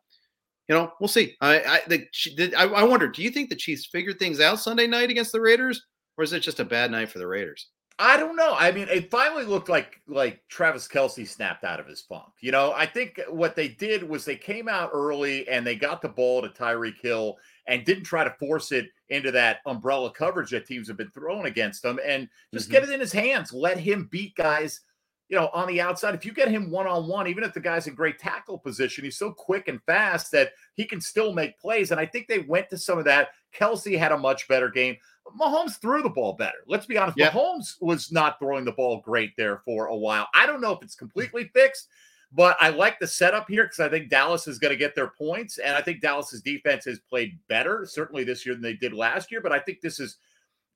[0.68, 1.36] you know, we'll see.
[1.42, 5.10] I I, the, I wonder, do you think the Chiefs figured things out Sunday night
[5.10, 5.86] against the Raiders?
[6.20, 7.70] or is it just a bad night for the Raiders?
[7.98, 8.54] I don't know.
[8.58, 12.34] I mean, it finally looked like like Travis Kelce snapped out of his funk.
[12.42, 16.02] You know, I think what they did was they came out early and they got
[16.02, 17.38] the ball to Tyreek Hill
[17.70, 21.46] and didn't try to force it into that umbrella coverage that teams have been throwing
[21.46, 22.74] against him and just mm-hmm.
[22.74, 23.54] get it in his hands.
[23.54, 24.82] Let him beat guys,
[25.30, 26.16] you know, on the outside.
[26.16, 29.04] If you get him one on one, even if the guy's in great tackle position,
[29.04, 31.92] he's so quick and fast that he can still make plays.
[31.92, 33.30] And I think they went to some of that.
[33.56, 34.98] Kelce had a much better game.
[35.40, 36.58] Mahomes threw the ball better.
[36.66, 37.18] Let's be honest.
[37.18, 37.30] Yeah.
[37.30, 40.28] Mahomes was not throwing the ball great there for a while.
[40.34, 41.88] I don't know if it's completely fixed,
[42.32, 45.08] but I like the setup here because I think Dallas is going to get their
[45.08, 45.58] points.
[45.58, 49.32] And I think Dallas's defense has played better, certainly this year than they did last
[49.32, 49.42] year.
[49.42, 50.18] But I think this is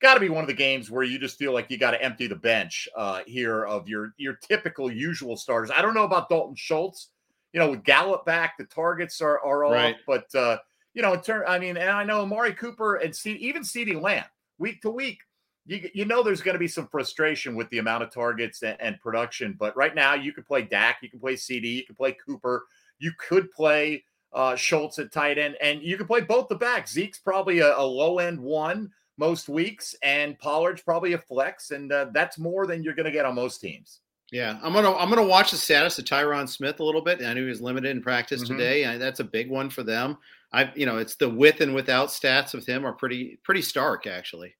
[0.02, 2.02] got to be one of the games where you just feel like you got to
[2.02, 5.72] empty the bench uh, here of your your typical usual starters.
[5.76, 7.10] I don't know about Dalton Schultz.
[7.54, 9.96] You know, with Gallup back, the targets are are off, right.
[10.08, 10.58] but uh,
[10.96, 14.02] you know, in turn, I mean, and I know Amari Cooper and C- even CeeDee
[14.02, 14.26] Lamb
[14.58, 15.20] week to week,
[15.66, 18.78] you, you know there's going to be some frustration with the amount of targets and,
[18.80, 19.56] and, production.
[19.58, 22.66] But right now, you can play Dak, you can play CD, you can play Cooper,
[23.00, 26.92] you could play uh, Schultz at tight end, and you can play both the backs.
[26.92, 31.92] Zeke's probably a, a low end one most weeks, and Pollard's probably a flex, and
[31.92, 34.02] uh, that's more than you're going to get on most teams.
[34.32, 37.24] Yeah, I'm gonna I'm gonna watch the status of Tyron Smith a little bit.
[37.24, 38.58] I knew he was limited in practice mm-hmm.
[38.58, 40.18] today, and that's a big one for them.
[40.52, 44.08] I you know it's the with and without stats with him are pretty pretty stark
[44.08, 44.56] actually.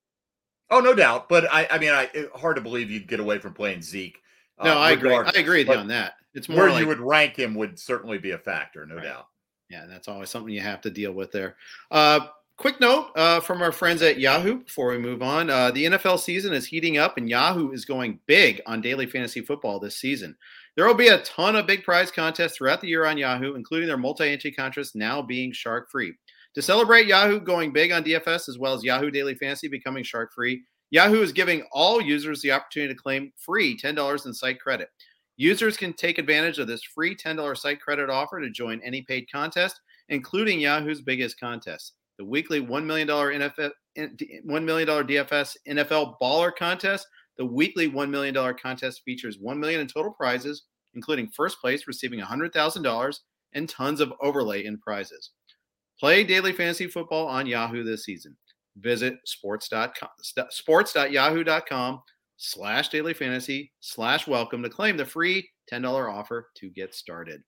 [0.70, 1.28] Oh, no doubt.
[1.28, 4.20] But I, I mean, I hard to believe you'd get away from playing Zeke.
[4.62, 5.14] No, uh, I agree.
[5.14, 6.14] I agree with you on that.
[6.34, 9.04] It's more where like, you would rank him would certainly be a factor, no right.
[9.04, 9.28] doubt.
[9.70, 11.56] Yeah, that's always something you have to deal with there.
[11.90, 15.50] Uh, quick note uh, from our friends at Yahoo before we move on.
[15.50, 19.40] Uh, the NFL season is heating up, and Yahoo is going big on daily fantasy
[19.40, 20.36] football this season.
[20.76, 23.88] There will be a ton of big prize contests throughout the year on Yahoo, including
[23.88, 26.14] their multi entry contests now being shark free.
[26.54, 30.32] To celebrate Yahoo going big on DFS as well as Yahoo Daily Fantasy becoming shark
[30.32, 34.88] free, Yahoo is giving all users the opportunity to claim free $10 in site credit.
[35.36, 39.26] Users can take advantage of this free $10 site credit offer to join any paid
[39.32, 46.52] contest, including Yahoo's biggest contest, the weekly $1 million NFL, $1 million DFS NFL Baller
[46.56, 47.06] Contest.
[47.36, 52.20] The weekly $1 million contest features 1 million in total prizes, including first place receiving
[52.20, 53.18] $100,000
[53.54, 55.30] and tons of overlay in prizes.
[55.98, 58.36] Play daily fantasy football on Yahoo this season.
[58.76, 60.08] Visit sports.com,
[60.50, 62.02] sports.yahoo.com
[62.36, 67.42] slash daily fantasy slash welcome to claim the free $10 offer to get started.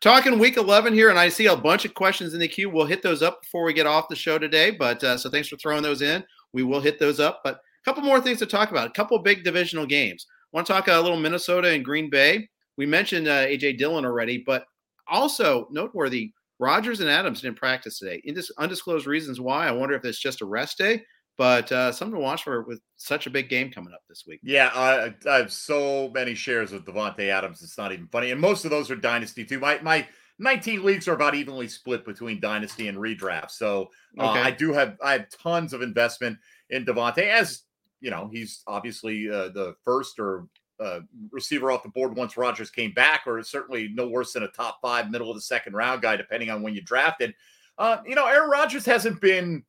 [0.00, 2.68] Talking week 11 here, and I see a bunch of questions in the queue.
[2.68, 4.70] We'll hit those up before we get off the show today.
[4.70, 6.22] But uh, so thanks for throwing those in.
[6.52, 7.40] We will hit those up.
[7.42, 8.88] But a couple more things to talk about.
[8.88, 10.26] A couple big divisional games.
[10.28, 12.48] I want to talk a little Minnesota and Green Bay.
[12.76, 14.66] We mentioned uh, AJ Dillon already, but
[15.08, 18.20] also noteworthy Rodgers and Adams didn't practice today.
[18.24, 19.66] In this undisclosed reasons why.
[19.66, 21.02] I wonder if it's just a rest day,
[21.36, 24.40] but uh, something to watch for with such a big game coming up this week.
[24.42, 27.62] Yeah, I, I have so many shares of Davante Adams.
[27.62, 29.58] It's not even funny, and most of those are dynasty too.
[29.58, 30.06] My my
[30.38, 33.50] 19 leagues are about evenly split between dynasty and redraft.
[33.50, 33.88] So
[34.18, 34.40] uh, okay.
[34.40, 36.38] I do have I have tons of investment
[36.70, 37.62] in Davante as
[38.00, 40.46] you know he's obviously uh, the first or
[40.80, 44.48] uh, receiver off the board once Rodgers came back, or certainly no worse than a
[44.48, 47.34] top five, middle of the second round guy, depending on when you drafted.
[47.78, 49.64] Uh, you know, Aaron Rodgers hasn't been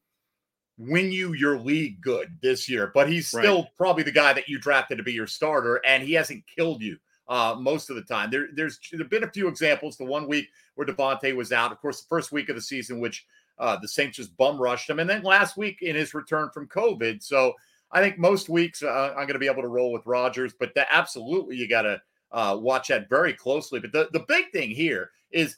[0.78, 3.70] win you your league good this year, but he's still right.
[3.78, 6.98] probably the guy that you drafted to be your starter, and he hasn't killed you
[7.28, 8.30] uh, most of the time.
[8.30, 9.98] There, there's there've been a few examples.
[9.98, 13.00] The one week where Davante was out, of course, the first week of the season,
[13.00, 13.26] which
[13.58, 16.68] uh, the Saints just bum rushed him, and then last week in his return from
[16.68, 17.24] COVID.
[17.24, 17.54] So
[17.92, 20.74] I think most weeks uh, I'm going to be able to roll with Rodgers, but
[20.76, 23.80] that absolutely you got to uh, watch that very closely.
[23.80, 25.58] But the, the big thing here is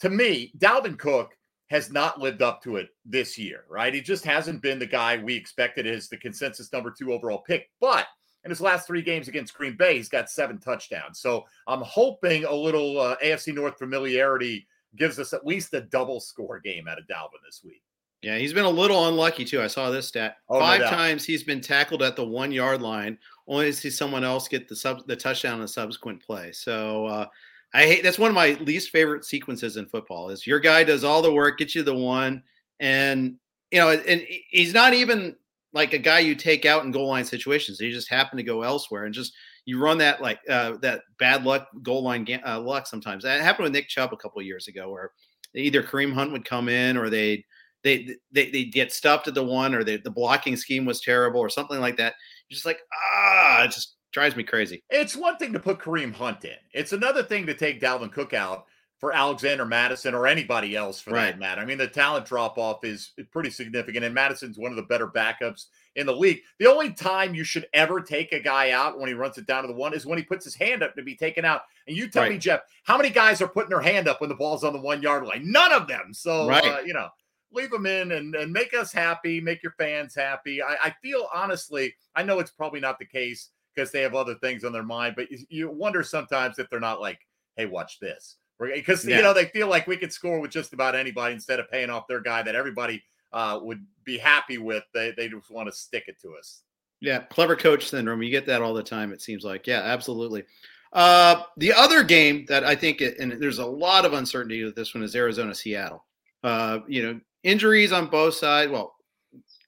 [0.00, 1.36] to me, Dalvin Cook
[1.68, 3.92] has not lived up to it this year, right?
[3.92, 7.70] He just hasn't been the guy we expected as the consensus number two overall pick.
[7.80, 8.06] But
[8.44, 11.18] in his last three games against Green Bay, he's got seven touchdowns.
[11.18, 16.20] So I'm hoping a little uh, AFC North familiarity gives us at least a double
[16.20, 17.82] score game out of Dalvin this week.
[18.22, 19.62] Yeah, he's been a little unlucky too.
[19.62, 20.36] I saw this stat.
[20.48, 23.90] Oh, Five no times he's been tackled at the one yard line, only to see
[23.90, 26.50] someone else get the sub the touchdown in a subsequent play.
[26.52, 27.26] So uh,
[27.74, 30.30] I hate that's one of my least favorite sequences in football.
[30.30, 32.42] Is your guy does all the work, gets you the one,
[32.80, 33.36] and
[33.70, 35.36] you know, and he's not even
[35.72, 37.78] like a guy you take out in goal line situations.
[37.78, 39.34] He just happened to go elsewhere and just
[39.66, 43.24] you run that like uh, that bad luck goal line uh, luck sometimes.
[43.24, 45.12] That happened with Nick Chubb a couple of years ago, where
[45.54, 47.44] either Kareem Hunt would come in or they
[47.86, 51.40] they they they get stuffed at the one or they, the blocking scheme was terrible
[51.40, 52.14] or something like that.
[52.48, 54.82] You're just like ah, it just drives me crazy.
[54.90, 56.56] It's one thing to put Kareem Hunt in.
[56.72, 58.64] It's another thing to take Dalvin Cook out
[58.98, 61.26] for Alexander Mattison or anybody else for right.
[61.26, 61.60] that matter.
[61.60, 65.06] I mean, the talent drop off is pretty significant, and Mattison's one of the better
[65.06, 66.40] backups in the league.
[66.58, 69.62] The only time you should ever take a guy out when he runs it down
[69.62, 71.62] to the one is when he puts his hand up to be taken out.
[71.86, 72.32] And you tell right.
[72.32, 74.80] me, Jeff, how many guys are putting their hand up when the ball's on the
[74.80, 75.42] one yard line?
[75.44, 76.12] None of them.
[76.12, 76.64] So, right.
[76.64, 77.08] uh, you know,
[77.52, 80.62] leave them in and, and make us happy, make your fans happy.
[80.62, 84.34] I, I feel honestly, I know it's probably not the case because they have other
[84.36, 87.20] things on their mind, but you, you wonder sometimes if they're not like,
[87.56, 89.16] hey, watch this because yeah.
[89.16, 91.90] you know they feel like we could score with just about anybody instead of paying
[91.90, 94.84] off their guy that everybody uh, would be happy with.
[94.94, 96.62] They they just want to stick it to us.
[97.00, 98.22] Yeah, clever coach syndrome.
[98.22, 99.12] You get that all the time.
[99.12, 99.66] It seems like.
[99.66, 100.44] Yeah, absolutely.
[100.92, 104.74] Uh, the other game that I think, it, and there's a lot of uncertainty with
[104.74, 106.06] this one, is Arizona Seattle.
[106.42, 108.70] Uh, you know, injuries on both sides.
[108.70, 108.94] Well,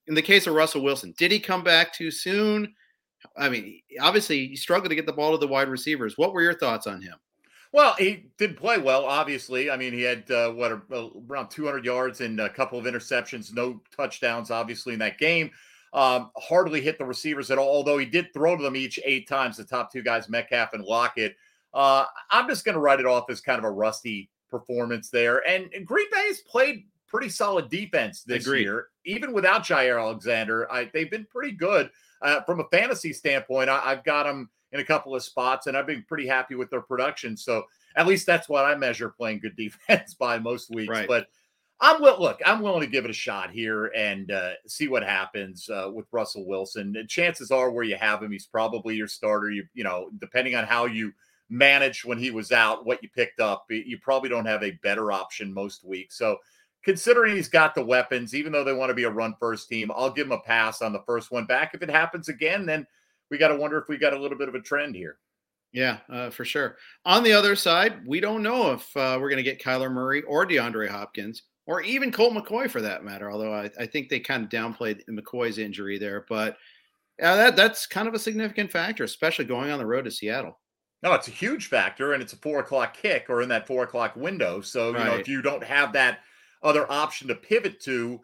[0.08, 2.74] in the case of Russell Wilson, did he come back too soon?
[3.36, 6.18] I mean, obviously, he struggled to get the ball to the wide receivers.
[6.18, 7.14] What were your thoughts on him?
[7.72, 9.70] Well, he did play well, obviously.
[9.70, 10.72] I mean, he had uh, what
[11.28, 15.50] around 200 yards and a couple of interceptions, no touchdowns, obviously, in that game.
[15.92, 19.28] Um, hardly hit the receivers at all, although he did throw to them each eight
[19.28, 19.56] times.
[19.56, 21.36] The top two guys, Metcalf and Lockett.
[21.74, 25.46] Uh, I'm just going to write it off as kind of a rusty performance there.
[25.46, 28.62] And, Green Bay's played pretty solid defense this Agreed.
[28.62, 30.70] year, even without Jaire Alexander.
[30.70, 31.90] I, they've been pretty good
[32.22, 33.68] uh, from a fantasy standpoint.
[33.70, 36.70] I, have got them in a couple of spots, and I've been pretty happy with
[36.70, 37.36] their production.
[37.36, 37.64] So
[37.96, 40.90] at least that's what I measure playing good defense by most weeks.
[40.90, 41.08] Right.
[41.08, 41.28] But
[41.80, 45.04] I'm will look, I'm willing to give it a shot here and uh, see what
[45.04, 46.96] happens uh, with Russell Wilson.
[46.96, 49.50] And chances are, where you have him, he's probably your starter.
[49.50, 51.12] You you know, depending on how you
[51.50, 55.12] managed when he was out, what you picked up, you probably don't have a better
[55.12, 56.18] option most weeks.
[56.18, 56.38] So
[56.88, 59.92] considering he's got the weapons, even though they want to be a run first team,
[59.94, 61.74] I'll give him a pass on the first one back.
[61.74, 62.86] If it happens again, then
[63.30, 65.18] we got to wonder if we got a little bit of a trend here.
[65.70, 66.78] Yeah, uh, for sure.
[67.04, 70.22] On the other side, we don't know if uh, we're going to get Kyler Murray
[70.22, 73.30] or DeAndre Hopkins or even Colt McCoy for that matter.
[73.30, 76.56] Although I, I think they kind of downplayed McCoy's injury there, but
[77.18, 80.58] yeah, that that's kind of a significant factor, especially going on the road to Seattle.
[81.02, 83.84] No, it's a huge factor, and it's a four o'clock kick or in that four
[83.84, 84.62] o'clock window.
[84.62, 84.98] So right.
[84.98, 86.20] you know, if you don't have that
[86.62, 88.20] other option to pivot to,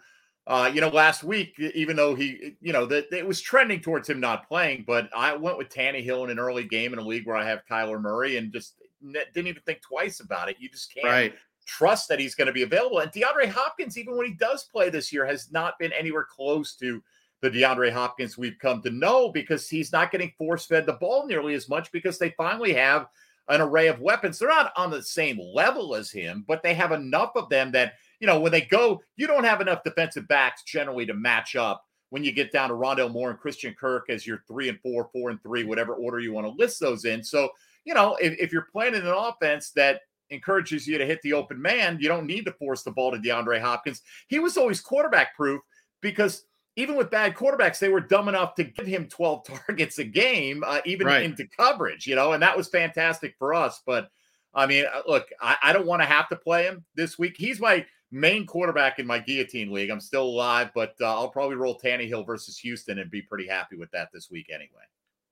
[0.47, 4.09] uh, you know, last week, even though he, you know, that it was trending towards
[4.09, 7.27] him not playing, but I went with Tannehill in an early game in a league
[7.27, 10.57] where I have Kyler Murray and just didn't even think twice about it.
[10.59, 11.35] You just can't right.
[11.66, 12.99] trust that he's going to be available.
[13.01, 16.75] And DeAndre Hopkins, even when he does play this year, has not been anywhere close
[16.77, 17.03] to
[17.40, 21.27] the DeAndre Hopkins we've come to know because he's not getting force fed the ball
[21.27, 23.07] nearly as much because they finally have
[23.48, 24.38] an array of weapons.
[24.38, 27.94] They're not on the same level as him, but they have enough of them that
[28.20, 31.85] you know, when they go, you don't have enough defensive backs generally to match up
[32.09, 35.11] when you get down to Rondale Moore and Christian Kirk as your three and four,
[35.12, 37.22] four and three, whatever order you want to list those in.
[37.22, 37.50] So,
[37.85, 41.33] you know, if, if you're playing in an offense that encourages you to hit the
[41.33, 44.00] open man, you don't need to force the ball to DeAndre Hopkins.
[44.28, 45.61] He was always quarterback proof
[46.00, 46.44] because
[46.76, 50.64] even with bad quarterbacks, they were dumb enough to give him 12 targets a game,
[50.66, 51.22] uh, even right.
[51.22, 53.82] into coverage, you know, and that was fantastic for us.
[53.87, 54.10] But
[54.54, 57.37] I mean, uh, look, I, I don't want to have to play him this week.
[57.37, 59.90] He's my main quarterback in my guillotine league.
[59.90, 63.76] I'm still alive, but uh, I'll probably roll Tannehill versus Houston and be pretty happy
[63.76, 64.82] with that this week anyway.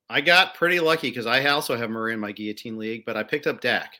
[0.09, 3.23] I got pretty lucky because I also have Murray in my guillotine league, but I
[3.23, 3.99] picked up Dak.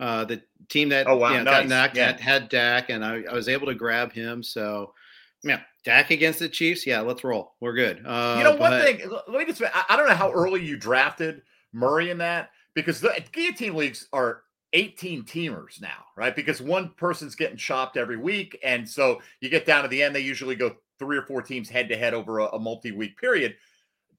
[0.00, 1.94] Uh, the team that oh, wow, you know, nice.
[1.94, 2.06] yeah.
[2.06, 4.42] had, had Dak, and I, I, was able to grab him.
[4.42, 4.94] So,
[5.42, 6.86] yeah, Dak against the Chiefs.
[6.86, 7.54] Yeah, let's roll.
[7.60, 8.04] We're good.
[8.04, 10.64] Uh, you know, one but, thing, let me just, I, I don't know how early
[10.64, 14.42] you drafted Murray in that because the guillotine leagues are
[14.72, 16.34] 18 teamers now, right?
[16.34, 18.58] Because one person's getting chopped every week.
[18.64, 21.68] And so you get down to the end, they usually go three or four teams
[21.68, 23.56] head to head over a, a multi week period.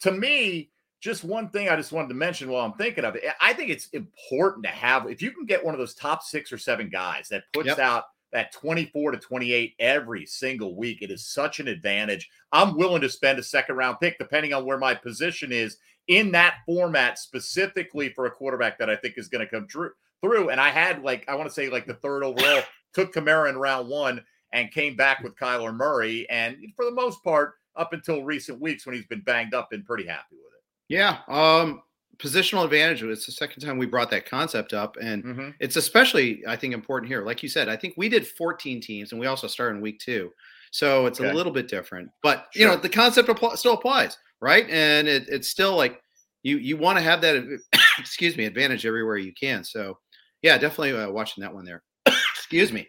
[0.02, 3.24] To me, just one thing I just wanted to mention while I'm thinking of it,
[3.42, 6.52] I think it's important to have, if you can get one of those top six
[6.52, 7.80] or seven guys that puts yep.
[7.80, 11.02] out that 24 to 28 every single week.
[11.02, 12.30] It is such an advantage.
[12.52, 15.78] I'm willing to spend a second round pick, depending on where my position is
[16.08, 19.92] in that format, specifically for a quarterback that I think is going to come through.
[20.22, 22.62] Through and I had like I want to say like the third overall
[22.94, 24.24] took Kamara in round one
[24.54, 28.86] and came back with Kyler Murray, and for the most part, up until recent weeks
[28.86, 30.64] when he's been banged up, been pretty happy with it.
[30.88, 31.82] Yeah, um,
[32.24, 33.04] positional advantage.
[33.04, 35.50] It's the second time we brought that concept up, and mm-hmm.
[35.60, 37.24] it's especially I think important here.
[37.24, 40.00] Like you said, I think we did 14 teams, and we also started in week
[40.00, 40.32] two,
[40.72, 41.30] so it's okay.
[41.30, 42.10] a little bit different.
[42.22, 42.62] But sure.
[42.62, 44.70] you know, the concept apl- still applies, right?
[44.70, 46.02] And it, it's still like
[46.44, 47.60] you you want to have that
[48.00, 49.64] excuse me advantage everywhere you can.
[49.64, 49.98] So
[50.42, 51.84] yeah, definitely uh, watching that one there.
[52.06, 52.88] excuse me,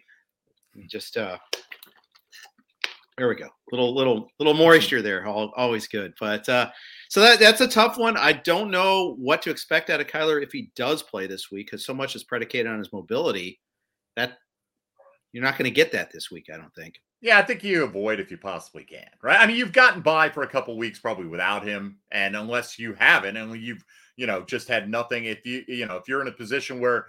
[0.87, 1.37] just uh,
[3.17, 3.49] there we go.
[3.71, 6.13] Little little little moisture there, always good.
[6.19, 6.69] But uh,
[7.09, 8.17] so that that's a tough one.
[8.17, 11.67] I don't know what to expect out of Kyler if he does play this week
[11.67, 13.59] because so much is predicated on his mobility.
[14.15, 14.37] That
[15.33, 17.01] you're not going to get that this week, I don't think.
[17.21, 19.39] Yeah, I think you avoid if you possibly can, right?
[19.39, 22.93] I mean, you've gotten by for a couple weeks probably without him, and unless you
[22.93, 23.83] haven't, and you've
[24.15, 25.25] you know just had nothing.
[25.25, 27.07] If you you know if you're in a position where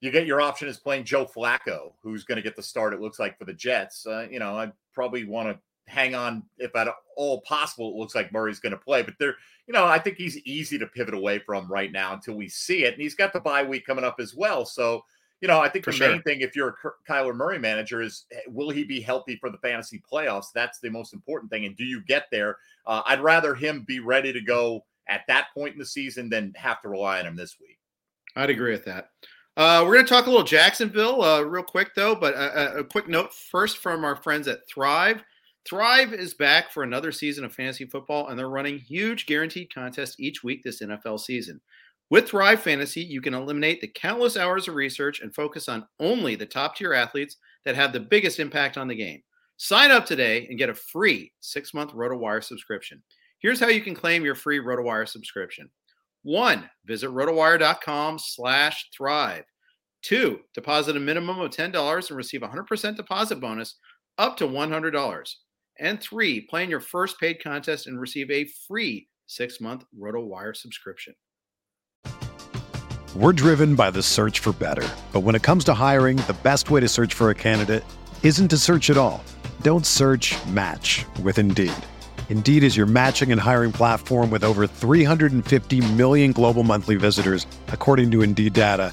[0.00, 2.94] you get your option is playing Joe Flacco, who's going to get the start.
[2.94, 4.06] It looks like for the Jets.
[4.06, 5.58] Uh, you know, I probably want to
[5.90, 7.90] hang on if at all possible.
[7.90, 9.36] It looks like Murray's going to play, but there,
[9.66, 12.84] you know, I think he's easy to pivot away from right now until we see
[12.84, 12.94] it.
[12.94, 14.64] And he's got the bye week coming up as well.
[14.64, 15.02] So,
[15.40, 16.10] you know, I think for the sure.
[16.10, 19.50] main thing, if you're a Kyler Murray manager, is eh, will he be healthy for
[19.50, 20.46] the fantasy playoffs?
[20.54, 21.64] That's the most important thing.
[21.64, 22.58] And do you get there?
[22.86, 26.52] Uh, I'd rather him be ready to go at that point in the season than
[26.56, 27.78] have to rely on him this week.
[28.36, 29.10] I'd agree with that.
[29.56, 32.84] Uh, we're going to talk a little Jacksonville uh, real quick, though, but a, a,
[32.84, 35.22] quick note first from our friends at Thrive.
[35.68, 40.18] Thrive is back for another season of fantasy football, and they're running huge guaranteed contests
[40.18, 41.60] each week this NFL season.
[42.08, 46.34] With Thrive Fantasy, you can eliminate the countless hours of research and focus on only
[46.34, 49.22] the top tier athletes that have the biggest impact on the game.
[49.58, 53.00] Sign up today and get a free six month RotoWire subscription.
[53.38, 55.70] Here's how you can claim your free RotoWire subscription.
[56.22, 59.44] One, visit rotowire.com slash thrive.
[60.02, 63.76] Two, deposit a minimum of $10 and receive a 100% deposit bonus
[64.18, 65.34] up to $100.
[65.80, 70.54] And three, play in your first paid contest and receive a free six month RotoWire
[70.54, 71.14] subscription.
[73.16, 74.86] We're driven by the search for better.
[75.12, 77.82] But when it comes to hiring, the best way to search for a candidate
[78.22, 79.24] isn't to search at all.
[79.62, 81.72] Don't search match with Indeed.
[82.28, 88.12] Indeed is your matching and hiring platform with over 350 million global monthly visitors, according
[88.12, 88.92] to Indeed data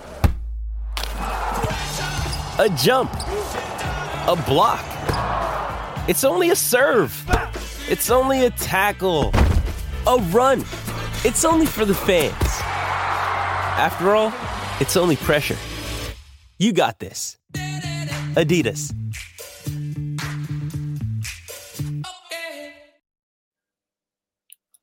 [2.59, 4.85] a jump, a block.
[6.07, 7.25] It's only a serve.
[7.89, 9.31] It's only a tackle,
[10.07, 10.61] a run.
[11.23, 12.33] It's only for the fans.
[13.77, 14.33] After all,
[14.79, 15.57] it's only pressure.
[16.57, 17.37] You got this.
[18.33, 18.93] Adidas.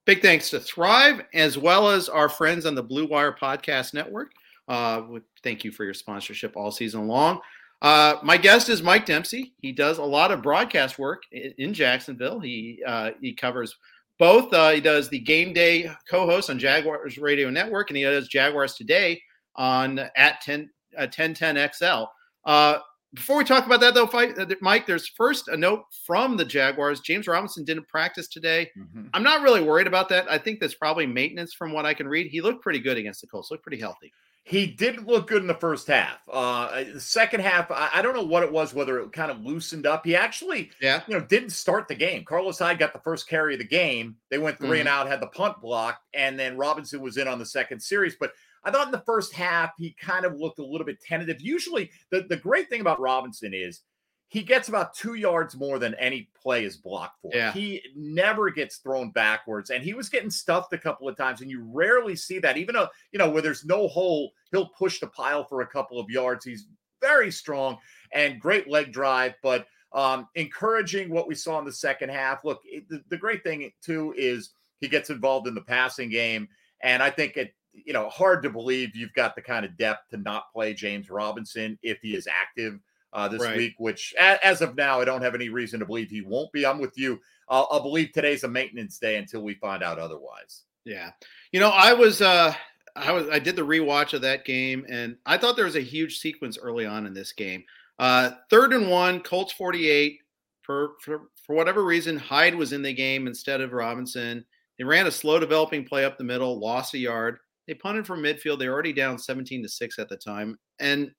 [0.05, 4.33] Big thanks to Thrive as well as our friends on the Blue Wire Podcast Network.
[4.66, 5.03] Uh,
[5.43, 7.41] thank you for your sponsorship all season long.
[7.81, 9.55] Uh, my guest is Mike Dempsey.
[9.59, 12.41] He does a lot of broadcast work in, in Jacksonville.
[12.41, 13.76] He uh, he covers
[14.18, 14.53] both.
[14.53, 18.74] Uh, he does the game day co-host on Jaguars Radio Network, and he does Jaguars
[18.74, 19.20] Today
[19.55, 22.05] on at 10 uh, 1010 XL.
[22.45, 22.79] Uh,
[23.14, 26.45] before we talk about that, though, fight, uh, Mike, there's first a note from the
[26.45, 27.01] Jaguars.
[27.01, 28.70] James Robinson didn't practice today.
[28.79, 29.07] Mm-hmm.
[29.14, 30.31] I'm not really worried about that.
[30.31, 32.26] I think that's probably maintenance from what I can read.
[32.26, 34.12] He looked pretty good against the Colts, looked pretty healthy.
[34.49, 36.20] He didn't look good in the first half.
[36.32, 39.44] Uh, the second half, I, I, don't know what it was, whether it kind of
[39.44, 40.07] loosened up.
[40.07, 42.24] He actually, yeah, you know, didn't start the game.
[42.24, 44.16] Carlos Hyde got the first carry of the game.
[44.30, 44.80] They went 3 mm-hmm.
[44.80, 48.16] and out, had the punt blocked, and then Robinson was in on the second series.
[48.18, 48.32] But
[48.64, 51.40] I thought in the first half he kind of looked a little bit tentative.
[51.40, 53.82] Usually, the, the great thing about Robinson is
[54.29, 57.31] he gets about two yards more than any play is blocked for.
[57.35, 57.51] Yeah.
[57.51, 61.51] He never gets thrown backwards, and he was getting stuffed a couple of times, and
[61.51, 62.59] you rarely see that.
[62.59, 65.99] Even though you know where there's no hole, he'll push the pile for a couple
[65.99, 66.45] of yards.
[66.45, 66.66] He's
[67.01, 67.79] very strong
[68.12, 72.45] and great leg drive, but um, encouraging what we saw in the second half.
[72.45, 74.51] Look, it, the, the great thing too is
[74.81, 76.49] he gets involved in the passing game,
[76.83, 80.11] and I think it you know, hard to believe you've got the kind of depth
[80.11, 82.81] to not play James Robinson if he is active
[83.12, 83.56] uh, this right.
[83.56, 86.66] week, which as of now, I don't have any reason to believe he won't be.
[86.66, 87.20] I'm with you.
[87.48, 90.64] I'll, I'll believe today's a maintenance day until we find out otherwise.
[90.84, 91.11] Yeah.
[91.52, 92.54] You know, I was, uh,
[92.94, 95.80] I was, I did the rewatch of that game and I thought there was a
[95.80, 97.64] huge sequence early on in this game.
[97.98, 100.20] Uh, third and one, Colts 48.
[100.62, 104.44] For, for, for whatever reason, Hyde was in the game instead of Robinson.
[104.76, 107.38] They ran a slow developing play up the middle, lost a yard.
[107.66, 108.59] They punted from midfield.
[108.59, 110.59] They were already down 17 to 6 at the time.
[110.78, 111.11] And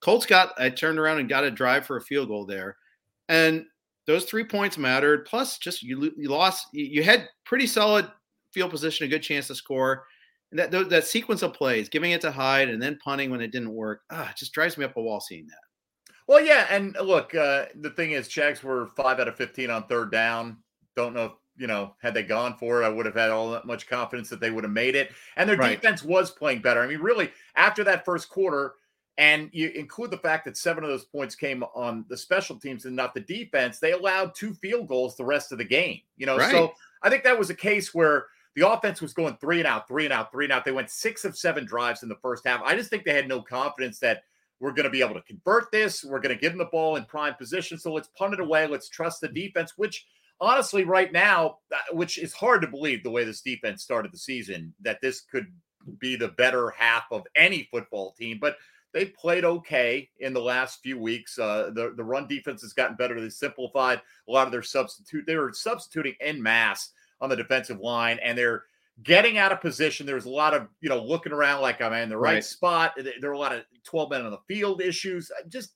[0.00, 2.76] Colts got, I turned around and got a drive for a field goal there.
[3.28, 3.66] And
[4.06, 5.24] those three points mattered.
[5.26, 8.10] Plus, just you, you lost, you had pretty solid
[8.52, 10.04] field position, a good chance to score.
[10.50, 13.52] And that, that sequence of plays, giving it to Hyde and then punting when it
[13.52, 16.14] didn't work, ah, just drives me up a wall seeing that.
[16.26, 19.86] Well, yeah, and look, uh, the thing is, Jags were five out of fifteen on
[19.86, 20.58] third down.
[20.94, 23.50] Don't know if you know, had they gone for it, I would have had all
[23.50, 25.10] that much confidence that they would have made it.
[25.36, 25.80] And their right.
[25.80, 26.82] defense was playing better.
[26.82, 28.74] I mean, really, after that first quarter,
[29.18, 32.84] and you include the fact that seven of those points came on the special teams
[32.84, 36.00] and not the defense, they allowed two field goals the rest of the game.
[36.16, 36.52] You know, right.
[36.52, 39.88] so I think that was a case where the offense was going three and out,
[39.88, 40.64] three and out, three and out.
[40.64, 42.62] They went six of seven drives in the first half.
[42.64, 44.22] I just think they had no confidence that
[44.60, 46.04] we're going to be able to convert this.
[46.04, 47.76] We're going to give them the ball in prime position.
[47.76, 48.68] So let's punt it away.
[48.68, 50.06] Let's trust the defense, which
[50.40, 54.18] honestly, right now, uh, which is hard to believe the way this defense started the
[54.18, 55.46] season, that this could
[55.98, 58.38] be the better half of any football team.
[58.40, 58.56] But
[58.92, 61.38] they played okay in the last few weeks.
[61.38, 63.20] Uh, the the run defense has gotten better.
[63.20, 65.26] They simplified a lot of their substitute.
[65.26, 68.64] They were substituting en masse on the defensive line, and they're
[69.02, 70.06] getting out of position.
[70.06, 72.94] There's a lot of you know looking around like I'm in the right, right spot.
[73.20, 75.30] There are a lot of 12 men on the field issues.
[75.48, 75.72] Just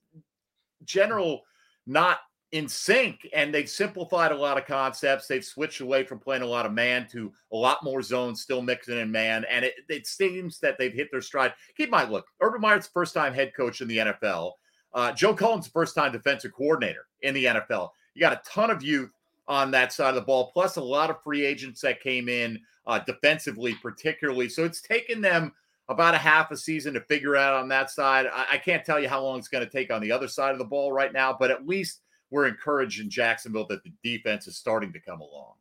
[0.84, 1.42] general
[1.86, 2.18] not
[2.53, 5.26] in sync and they've simplified a lot of concepts.
[5.26, 8.61] They've switched away from playing a lot of man to a lot more zone, still
[8.61, 9.46] mixing in man.
[9.50, 11.55] And it, it seems that they've hit their stride.
[11.76, 14.53] Keep in mind, look, Urban Meyer's first time head coach in the NFL.
[14.92, 17.88] Uh, Joe Cullen's first time defensive coordinator in the NFL.
[18.14, 19.11] You got a ton of youth
[19.48, 22.61] on that side of the ball, plus a lot of free agents that came in
[22.86, 24.50] uh, defensively, particularly.
[24.50, 25.53] So it's taken them
[25.88, 28.26] about a half a season to figure out on that side.
[28.26, 30.53] I, I can't tell you how long it's going to take on the other side
[30.53, 32.00] of the ball right now, but at least–
[32.33, 35.53] we're encouraged in Jacksonville that the defense is starting to come along.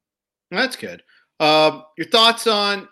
[0.49, 1.03] That's good.
[1.39, 2.87] Um, your thoughts on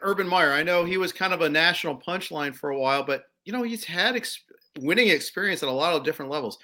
[0.00, 0.52] Urban Meyer?
[0.52, 3.62] I know he was kind of a national punchline for a while, but you know
[3.62, 4.40] he's had ex-
[4.80, 6.58] winning experience at a lot of different levels.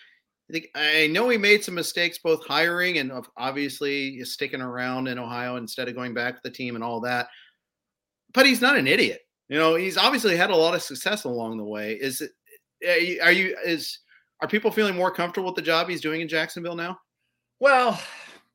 [0.48, 5.18] I think I know he made some mistakes, both hiring and obviously sticking around in
[5.18, 7.28] Ohio instead of going back to the team and all that.
[8.32, 9.20] But he's not an idiot.
[9.48, 11.92] You know, he's obviously had a lot of success along the way.
[11.94, 13.20] Is it?
[13.22, 13.56] Are you?
[13.64, 13.98] Is
[14.40, 16.98] are people feeling more comfortable with the job he's doing in Jacksonville now?
[17.60, 18.00] Well,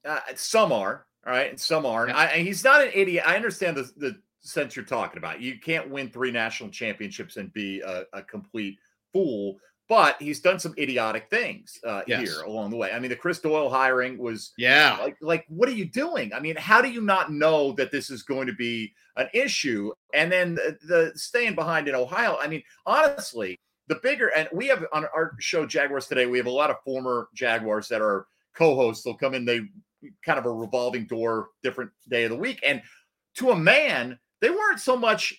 [0.06, 2.10] uh, some are, all right, and some aren't.
[2.10, 2.18] Yeah.
[2.18, 3.24] I, he's not an idiot.
[3.26, 5.42] I understand the, the sense you're talking about.
[5.42, 8.78] You can't win three national championships and be a, a complete
[9.12, 9.58] fool,
[9.88, 12.22] but he's done some idiotic things uh, yes.
[12.22, 12.92] here along the way.
[12.92, 16.34] I mean, the Chris Doyle hiring was yeah, like like what are you doing?
[16.34, 19.92] I mean, how do you not know that this is going to be an issue?
[20.14, 22.38] And then the, the staying behind in Ohio.
[22.40, 23.60] I mean, honestly,
[23.90, 26.78] the bigger and we have on our show Jaguars today, we have a lot of
[26.86, 29.04] former Jaguars that are co-hosts.
[29.04, 29.62] They'll come in, they
[30.26, 32.60] kind of a revolving door, different day of the week.
[32.66, 32.82] And
[33.38, 35.34] to a man, they weren't so much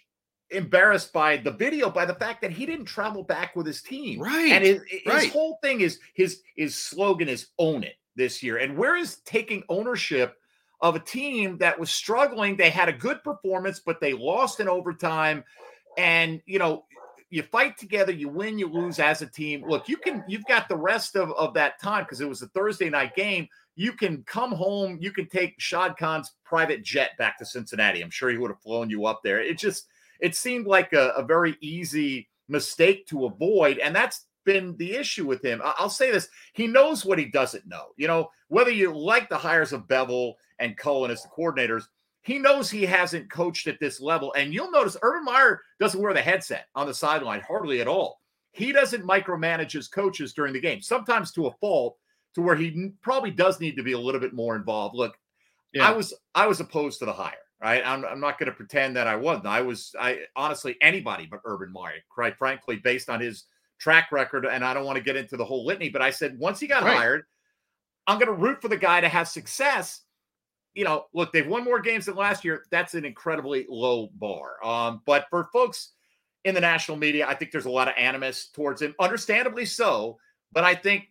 [0.51, 4.20] embarrassed by the video by the fact that he didn't travel back with his team.
[4.20, 4.51] Right.
[4.51, 5.30] And his, his right.
[5.30, 8.57] whole thing is his his slogan is own it this year.
[8.57, 10.36] And where is taking ownership
[10.80, 12.57] of a team that was struggling?
[12.57, 15.44] They had a good performance, but they lost in overtime.
[15.96, 16.84] And you know,
[17.31, 19.64] you fight together, you win, you lose as a team.
[19.66, 22.49] Look, you can you've got the rest of, of that time because it was a
[22.49, 23.49] Thursday night game.
[23.76, 28.03] You can come home, you can take Shad Khan's private jet back to Cincinnati.
[28.03, 29.41] I'm sure he would have flown you up there.
[29.41, 29.87] It just
[30.20, 33.78] it seemed like a, a very easy mistake to avoid.
[33.78, 35.61] And that's been the issue with him.
[35.64, 37.87] I'll say this: he knows what he doesn't know.
[37.97, 41.85] You know, whether you like the hires of Bevell and Cullen as the coordinators,
[42.23, 44.33] he knows he hasn't coached at this level.
[44.35, 48.21] And you'll notice Urban Meyer doesn't wear the headset on the sideline hardly at all.
[48.53, 51.97] He doesn't micromanage his coaches during the game, sometimes to a fault,
[52.35, 54.95] to where he probably does need to be a little bit more involved.
[54.95, 55.16] Look,
[55.73, 55.89] yeah.
[55.89, 57.35] I was I was opposed to the hire.
[57.62, 59.47] Right, I'm, I'm not going to pretend that I wasn't.
[59.47, 63.45] I was, I honestly anybody but Urban Meyer, quite frankly, based on his
[63.79, 64.47] track record.
[64.47, 66.66] And I don't want to get into the whole litany, but I said once he
[66.66, 66.97] got right.
[66.97, 67.25] hired,
[68.07, 70.01] I'm going to root for the guy to have success
[70.75, 72.64] you know, look, they've won more games than last year.
[72.71, 74.64] That's an incredibly low bar.
[74.64, 75.93] Um, but for folks
[76.45, 80.18] in the national media, I think there's a lot of animus towards him, understandably so.
[80.53, 81.09] But I think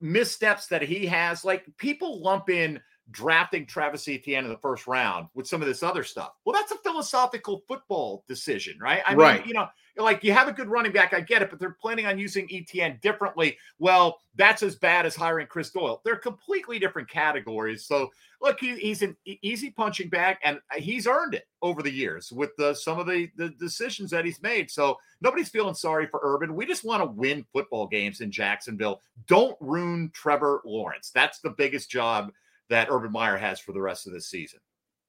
[0.00, 2.80] missteps that he has, like people lump in
[3.10, 6.32] drafting Travis Etienne in the first round with some of this other stuff.
[6.44, 9.02] Well, that's a philosophical football decision, right?
[9.06, 9.40] I right.
[9.40, 11.76] mean, you know, like you have a good running back, I get it, but they're
[11.80, 13.56] planning on using Etienne differently.
[13.78, 16.00] Well, that's as bad as hiring Chris Doyle.
[16.04, 17.84] They're completely different categories.
[17.84, 18.10] So,
[18.42, 22.32] look, he, he's an easy punching bag, and uh, he's earned it over the years
[22.32, 24.70] with the, some of the, the decisions that he's made.
[24.70, 26.56] So, nobody's feeling sorry for Urban.
[26.56, 29.00] We just want to win football games in Jacksonville.
[29.28, 31.10] Don't ruin Trevor Lawrence.
[31.14, 32.32] That's the biggest job
[32.70, 34.60] that Urban Meyer has for the rest of this season.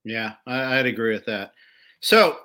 [0.04, 1.52] Yeah, I, would agree with that.
[2.00, 2.40] So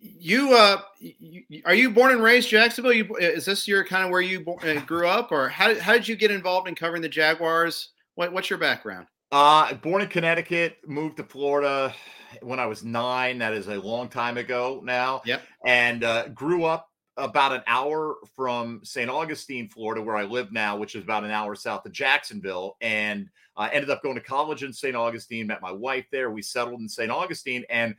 [0.00, 2.92] you, uh, you, are you born and raised Jacksonville?
[2.92, 6.08] You, is this your kind of where you uh, grew up, or how, how did
[6.08, 7.90] you get involved in covering the Jaguars?
[8.14, 9.06] What, what's your background?
[9.30, 11.94] Uh, born in Connecticut, moved to Florida
[12.40, 13.38] when I was nine.
[13.38, 15.22] That is a long time ago now.
[15.24, 15.42] Yep.
[15.64, 19.10] And uh, grew up about an hour from St.
[19.10, 22.76] Augustine, Florida, where I live now, which is about an hour south of Jacksonville.
[22.80, 24.96] And I ended up going to college in St.
[24.96, 26.30] Augustine, met my wife there.
[26.30, 27.10] We settled in St.
[27.10, 27.64] Augustine.
[27.68, 27.94] And,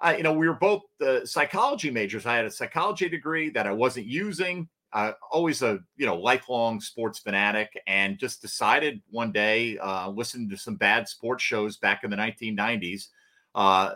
[0.00, 2.24] uh, you know, we were both uh, psychology majors.
[2.24, 4.68] I had a psychology degree that I wasn't using.
[4.90, 10.48] Uh, always a you know lifelong sports fanatic, and just decided one day, uh, listening
[10.48, 13.08] to some bad sports shows back in the 1990s,
[13.54, 13.94] uh,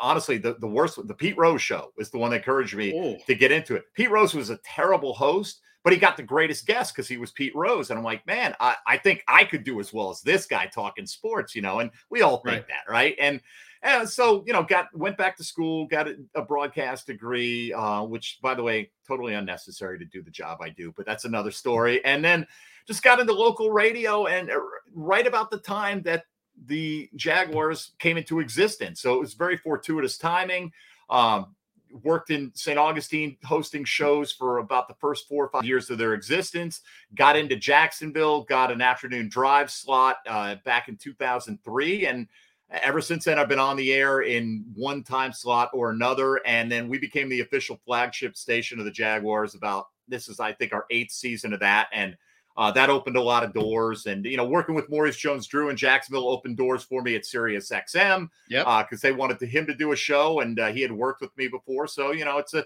[0.00, 3.16] honestly, the, the worst, the Pete Rose show is the one that encouraged me Ooh.
[3.26, 3.84] to get into it.
[3.94, 7.30] Pete Rose was a terrible host, but he got the greatest guest because he was
[7.30, 7.90] Pete Rose.
[7.90, 10.66] And I'm like, man, I, I think I could do as well as this guy
[10.66, 12.68] talking sports, you know, and we all think right.
[12.68, 13.14] that, right?
[13.20, 13.40] And
[13.84, 18.38] and so, you know, got went back to school, got a, broadcast degree, uh, which,
[18.40, 22.02] by the way, totally unnecessary to do the job I do, but that's another story.
[22.02, 22.46] And then
[22.88, 24.58] just got into local radio, and uh,
[24.94, 26.24] right about the time that
[26.66, 29.00] the Jaguars came into existence.
[29.00, 30.72] So it was very fortuitous timing.
[31.10, 31.54] Um,
[32.02, 32.78] worked in St.
[32.78, 36.80] Augustine hosting shows for about the first four or five years of their existence.
[37.14, 42.06] Got into Jacksonville, got an afternoon drive slot uh, back in 2003.
[42.06, 42.26] And
[42.70, 46.40] ever since then, I've been on the air in one time slot or another.
[46.46, 50.52] And then we became the official flagship station of the Jaguars about this is, I
[50.52, 51.88] think, our eighth season of that.
[51.92, 52.16] And
[52.56, 55.76] uh, that opened a lot of doors, and you know, working with Maurice Jones-Drew in
[55.76, 58.28] Jacksonville opened doors for me at Sirius XM.
[58.48, 60.92] Yeah, because uh, they wanted to, him to do a show, and uh, he had
[60.92, 61.88] worked with me before.
[61.88, 62.64] So you know, it's a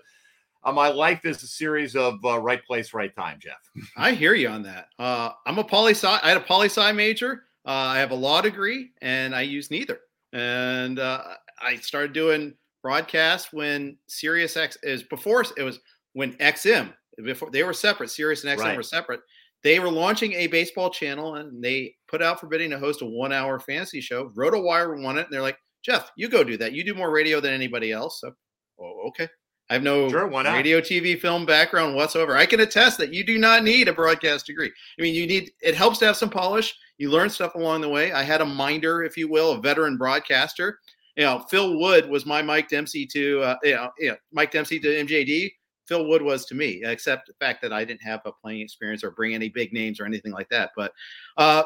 [0.65, 3.39] uh, my life is a series of uh, right place, right time.
[3.41, 3.59] Jeff,
[3.97, 4.89] I hear you on that.
[4.99, 6.07] Uh, I'm a poli sci.
[6.07, 7.45] I had a poli sci major.
[7.65, 10.01] I have a law degree, and I use neither.
[10.33, 15.81] And I started doing broadcasts when Sirius X is before it was
[16.13, 16.93] when XM
[17.25, 18.11] before they were separate.
[18.11, 18.77] Sirius and XM right.
[18.77, 19.21] were separate
[19.65, 23.33] they were launching a baseball channel and they put out forbidding to host a one
[23.33, 24.31] hour fantasy show.
[24.31, 25.27] RotoWire won it.
[25.27, 26.73] And they're like, Jeff, you go do that.
[26.73, 28.21] You do more radio than anybody else.
[28.21, 28.33] So,
[28.81, 29.29] oh, okay.
[29.71, 32.35] I have no sure, radio, TV, film background whatsoever.
[32.35, 34.73] I can attest that you do not need a broadcast degree.
[34.99, 36.75] I mean, you need it helps to have some polish.
[36.97, 38.13] You learn stuff along the way.
[38.13, 40.79] I had a minder, if you will, a veteran broadcaster.
[41.17, 44.53] You know, Phil Wood was my Mike Dempsey to uh, you know, you know, Mike
[44.53, 45.51] Dempsey to MJD.
[45.89, 49.03] Phil Wood was to me, except the fact that I didn't have a playing experience
[49.03, 50.71] or bring any big names or anything like that.
[50.77, 50.93] But
[51.39, 51.65] uh,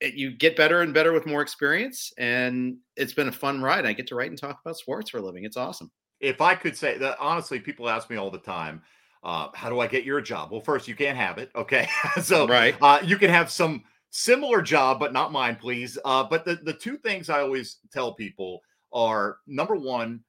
[0.00, 3.86] it, you get better and better with more experience, and it's been a fun ride.
[3.86, 5.44] I get to write and talk about sports for a living.
[5.44, 5.90] It's awesome.
[6.20, 8.82] If I could say that, honestly, people ask me all the time,
[9.22, 11.50] uh, "How do I get your job?" Well, first, you can't have it.
[11.54, 11.88] Okay,
[12.22, 15.98] so right, uh, you can have some similar job, but not mine, please.
[16.04, 18.60] Uh, but the the two things I always tell people
[18.92, 20.20] are number one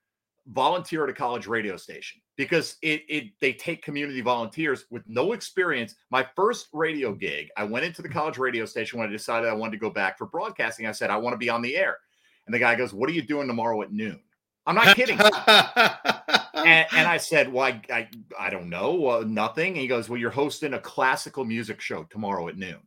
[0.47, 5.33] volunteer at a college radio station because it, it they take community volunteers with no
[5.33, 5.95] experience.
[6.11, 9.53] My first radio gig, I went into the college radio station when I decided I
[9.53, 10.85] wanted to go back for broadcasting.
[10.85, 11.97] I said, I want to be on the air.
[12.45, 14.21] And the guy goes, What are you doing tomorrow at noon?
[14.67, 15.19] I'm not kidding.
[16.65, 18.09] and, and, I said, Well, I, I,
[18.39, 19.73] I don't know, uh, nothing.
[19.73, 22.79] And he goes, Well, you're hosting a classical music show tomorrow at noon.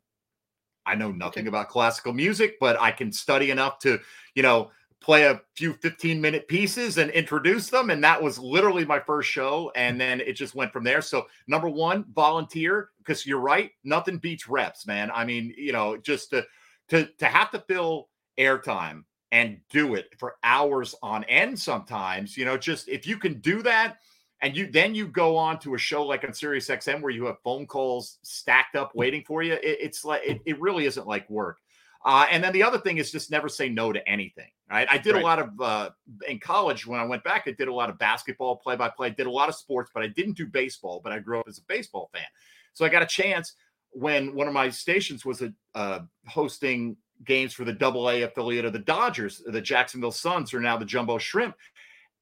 [0.87, 1.49] I know nothing okay.
[1.49, 3.99] about classical music, but I can study enough to,
[4.35, 4.71] you know,
[5.01, 7.91] play a few 15 minute pieces and introduce them.
[7.91, 9.73] And that was literally my first show.
[9.75, 11.01] And then it just went from there.
[11.01, 15.11] So, number one, volunteer, because you're right, nothing beats reps, man.
[15.13, 16.47] I mean, you know, just to,
[16.89, 22.45] to, to have to fill airtime and do it for hours on end sometimes, you
[22.45, 23.99] know, just if you can do that.
[24.43, 27.27] And you then you go on to a show like on Sirius XM where you
[27.27, 29.53] have phone calls stacked up waiting for you.
[29.53, 31.59] It, it's like it, it really isn't like work.
[32.05, 34.49] Uh, and then the other thing is just never say no to anything.
[34.71, 34.87] Right.
[34.91, 35.23] I did right.
[35.23, 35.91] a lot of uh,
[36.29, 37.45] in college when I went back.
[37.47, 39.11] I did a lot of basketball play by play.
[39.11, 41.01] Did a lot of sports, but I didn't do baseball.
[41.03, 42.23] But I grew up as a baseball fan,
[42.73, 43.55] so I got a chance
[43.91, 48.65] when one of my stations was a, uh, hosting games for the Double A affiliate
[48.65, 49.43] of the Dodgers.
[49.45, 51.57] The Jacksonville Suns are now the Jumbo Shrimp.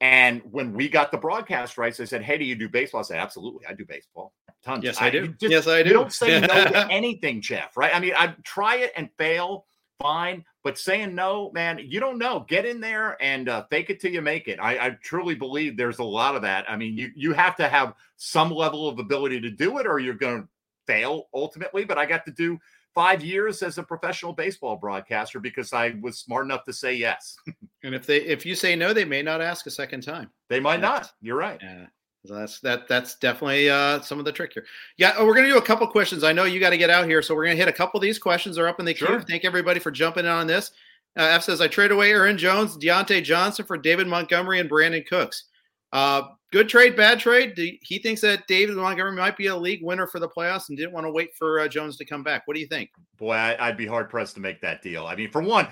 [0.01, 3.03] And when we got the broadcast rights, they said, "Hey, do you do baseball?" I
[3.03, 4.33] said, "Absolutely, I do baseball.
[4.63, 4.85] Tons.
[4.85, 5.29] Yes, I, I do.
[5.29, 5.89] Just, yes, I do.
[5.89, 7.77] You don't say no to anything, Jeff.
[7.77, 7.95] Right?
[7.95, 9.67] I mean, I try it and fail,
[10.01, 10.45] fine.
[10.65, 12.45] But saying no, man, you don't know.
[12.49, 14.59] Get in there and uh, fake it till you make it.
[14.61, 16.71] I, I truly believe there's a lot of that.
[16.71, 19.99] I mean, you you have to have some level of ability to do it, or
[19.99, 20.49] you're going to
[20.87, 21.85] fail ultimately.
[21.85, 22.59] But I got to do
[22.95, 27.37] five years as a professional baseball broadcaster because I was smart enough to say yes.
[27.83, 30.31] and if they if you say no, they may not ask a second time.
[30.49, 31.13] They might not.
[31.21, 31.61] You're right.
[31.63, 31.87] Yeah.
[32.27, 34.67] So that's that that's definitely uh, some of the trick here.
[34.97, 36.25] Yeah, oh, we're gonna do a couple questions.
[36.25, 38.03] I know you got to get out here, so we're gonna hit a couple of
[38.03, 38.57] these questions.
[38.57, 39.07] They're up in the queue.
[39.07, 39.23] Sure.
[39.23, 40.73] Thank everybody for jumping in on this.
[41.17, 45.07] Uh, F says I trade away Aaron Jones, Diontae Johnson for David Montgomery and Brandin
[45.07, 45.45] Cooks.
[45.93, 47.59] Uh, good trade, bad trade.
[47.83, 50.93] He thinks that David Montgomery might be a league winner for the playoffs and didn't
[50.93, 52.47] want to wait for uh, Jones to come back.
[52.47, 52.91] What do you think?
[53.17, 55.07] Boy, I, would be hard pressed to make that deal.
[55.07, 55.69] I mean, for one,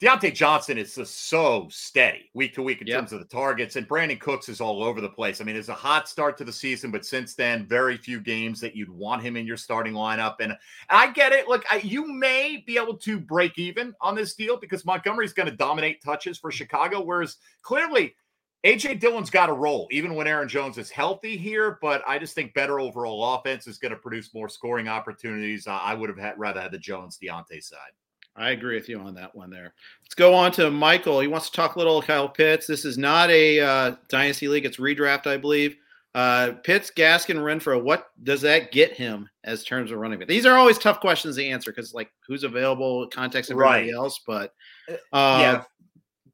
[0.00, 3.00] Diontae Johnson is just so steady week to week in yep.
[3.00, 5.40] terms of the targets, and Brandin Cooks is all over the place.
[5.40, 8.60] I mean, it's a hot start to the season, but since then, very few games
[8.60, 10.36] that you'd want him in your starting lineup.
[10.38, 10.56] And
[10.88, 11.48] I get it.
[11.48, 15.50] Look, I, you may be able to break even on this deal because Montgomery's going
[15.50, 18.14] to dominate touches for Chicago, whereas clearly
[18.64, 21.76] AJ Dillon's got a role, even when Aaron Jones is healthy here.
[21.82, 25.66] But I just think better overall offense is going to produce more scoring opportunities.
[25.66, 27.90] Uh, I would have had, rather had the Jones Diontae side.
[28.38, 29.74] I agree with you on that one there.
[30.02, 31.20] Let's go on to Michael.
[31.20, 32.66] He wants to talk a little Kyle Pitts.
[32.66, 35.76] This is not a uh, dynasty league; it's redraft, I believe.
[36.14, 37.82] Uh, Pitts, Gaskin, Renfrow.
[37.82, 40.28] What does that get him as terms of running back?
[40.28, 43.94] These are always tough questions to answer because, like, who's available, context of everybody right.
[43.94, 44.20] else.
[44.26, 44.54] But
[44.88, 45.38] uh, uh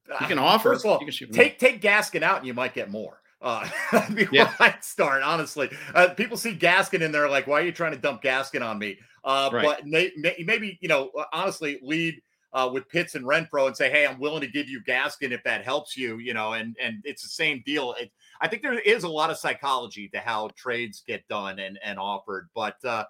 [0.09, 0.71] yeah, you can offer.
[0.73, 3.21] First of all, take take Gaskin out, and you might get more.
[3.43, 3.69] Uh,
[4.15, 4.55] before yeah.
[4.59, 7.99] I start, honestly, uh, people see Gaskin in there like, why are you trying to
[7.99, 8.97] dump Gaskin on me?
[9.25, 9.65] Uh, right.
[9.65, 12.21] But may, may, maybe you know, uh, honestly, lead
[12.53, 15.43] uh, with Pitts and Renfrow and say, hey, I'm willing to give you Gaskin if
[15.45, 16.19] that helps you.
[16.19, 17.95] You know, and and it's the same deal.
[17.95, 18.11] It,
[18.41, 21.99] I think there is a lot of psychology to how trades get done and and
[21.99, 23.05] offered, but uh,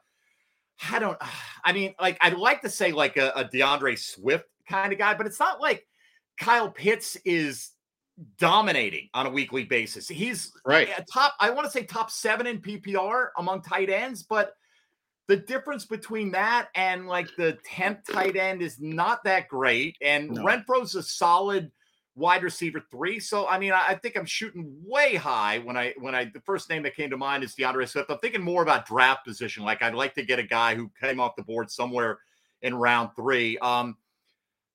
[0.90, 1.18] I don't.
[1.64, 5.14] I mean, like I'd like to say like a, a D'Andre Swift kind of guy,
[5.14, 5.86] but it's not like
[6.38, 7.70] Kyle Pitts is
[8.38, 10.08] dominating on a weekly basis.
[10.08, 11.34] He's right top.
[11.40, 14.54] I want to say top seven in PPR among tight ends, but
[15.26, 19.96] the difference between that and like the 10th tight end is not that great.
[20.02, 20.44] And no.
[20.44, 21.70] Renfrow's a solid
[22.14, 23.18] wide receiver three.
[23.18, 26.40] So I mean, I, I, think I'm shooting way high when I when I the
[26.40, 28.10] first name that came to mind is D'Andre Swift.
[28.10, 29.64] I'm thinking more about draft position.
[29.64, 32.18] Like I'd like to get a guy who came off the board somewhere
[32.62, 33.58] in round three.
[33.58, 33.96] Um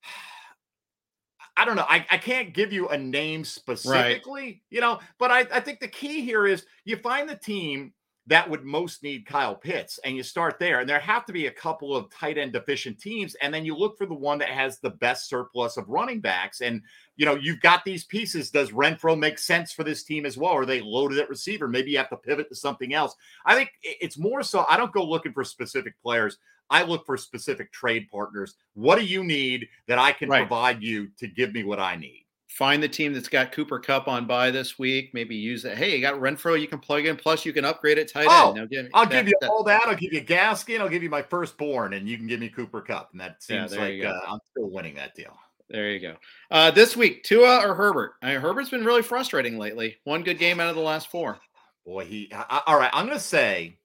[1.56, 1.86] I don't know.
[1.86, 4.60] I, I can't give you a name specifically, right.
[4.70, 7.92] you know, but I, I think the key here is you find the team
[8.30, 9.98] that would most need Kyle Pitts.
[10.04, 10.78] And you start there.
[10.78, 13.34] And there have to be a couple of tight end deficient teams.
[13.42, 16.60] And then you look for the one that has the best surplus of running backs.
[16.60, 16.80] And,
[17.16, 18.50] you know, you've got these pieces.
[18.50, 20.52] Does Renfrow make sense for this team as well?
[20.52, 21.66] Are they loaded at receiver?
[21.66, 23.16] Maybe you have to pivot to something else.
[23.44, 24.64] I think it's more so.
[24.70, 26.38] I don't go looking for specific players.
[26.70, 28.54] I look for specific trade partners.
[28.74, 30.46] What do you need that I can right.
[30.46, 32.26] provide you to give me what I need?
[32.50, 35.14] Find the team that's got Cooper Kupp on by this week.
[35.14, 35.78] Maybe use it.
[35.78, 37.16] Hey, you got Renfrow, you can plug in.
[37.16, 38.68] Plus, you can upgrade it tight oh, end.
[38.68, 39.82] give I'll that, give you that, all that.
[39.86, 40.80] I'll give you Gaskin.
[40.80, 43.12] I'll give you my firstborn, and you can give me Cooper Kupp.
[43.12, 45.32] And that seems yeah, like uh, I'm still winning that deal.
[45.68, 46.16] There you go.
[46.50, 48.14] Uh, this week, Tua or Herbert?
[48.20, 49.98] I mean, Herbert's been really frustrating lately.
[50.02, 51.38] One good game out of the last four.
[51.86, 52.32] Boy, he.
[52.34, 53.78] I, all right, I'm going to say,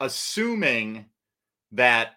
[0.00, 1.06] assuming
[1.72, 2.14] that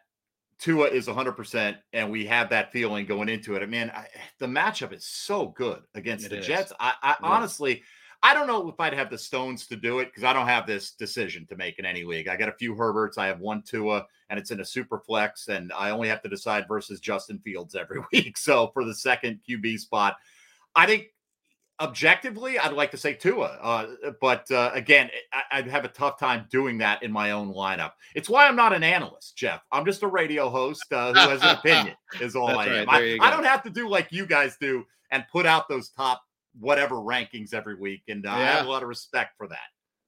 [0.60, 3.62] Tua is 100%, and we have that feeling going into it.
[3.62, 4.08] I mean, I,
[4.40, 6.48] the matchup is so good against it the is.
[6.48, 6.74] Jets.
[6.80, 7.84] I, I honestly,
[8.24, 10.66] I don't know if I'd have the stones to do it because I don't have
[10.66, 12.28] this decision to make in any league.
[12.28, 15.48] I got a few Herberts, I have one Tua, and it's in a super flex,
[15.48, 18.38] and I only have to decide versus Justin Fields every week.
[18.38, 20.16] So for the second QB spot,
[20.76, 21.08] I think
[21.80, 23.88] objectively, I'd like to say Tua, uh,
[24.20, 25.10] but uh, again,
[25.52, 27.92] I, would have a tough time doing that in my own lineup.
[28.16, 29.62] It's why I'm not an analyst, Jeff.
[29.72, 31.96] I'm just a radio host uh, who has an opinion.
[32.20, 32.90] Is all That's I am.
[32.90, 36.22] I, I, don't have to do like you guys do and put out those top
[36.60, 38.36] whatever rankings every week, and uh, yeah.
[38.36, 39.58] I have a lot of respect for that.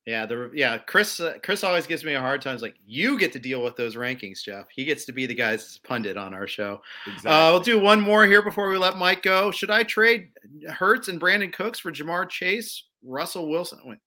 [0.10, 2.56] Yeah, the yeah, Chris uh, Chris always gives me a hard time.
[2.56, 4.66] It's like you get to deal with those rankings, Jeff.
[4.72, 6.82] He gets to be the guy's pundit on our show.
[7.06, 7.30] Exactly.
[7.30, 9.52] Uh, we'll do one more here before we let Mike go.
[9.52, 10.30] Should I trade
[10.68, 13.82] Hurts and Brandin Cooks for Ja'Marr Chase, Russell Wilson?
[13.86, 14.00] Wait,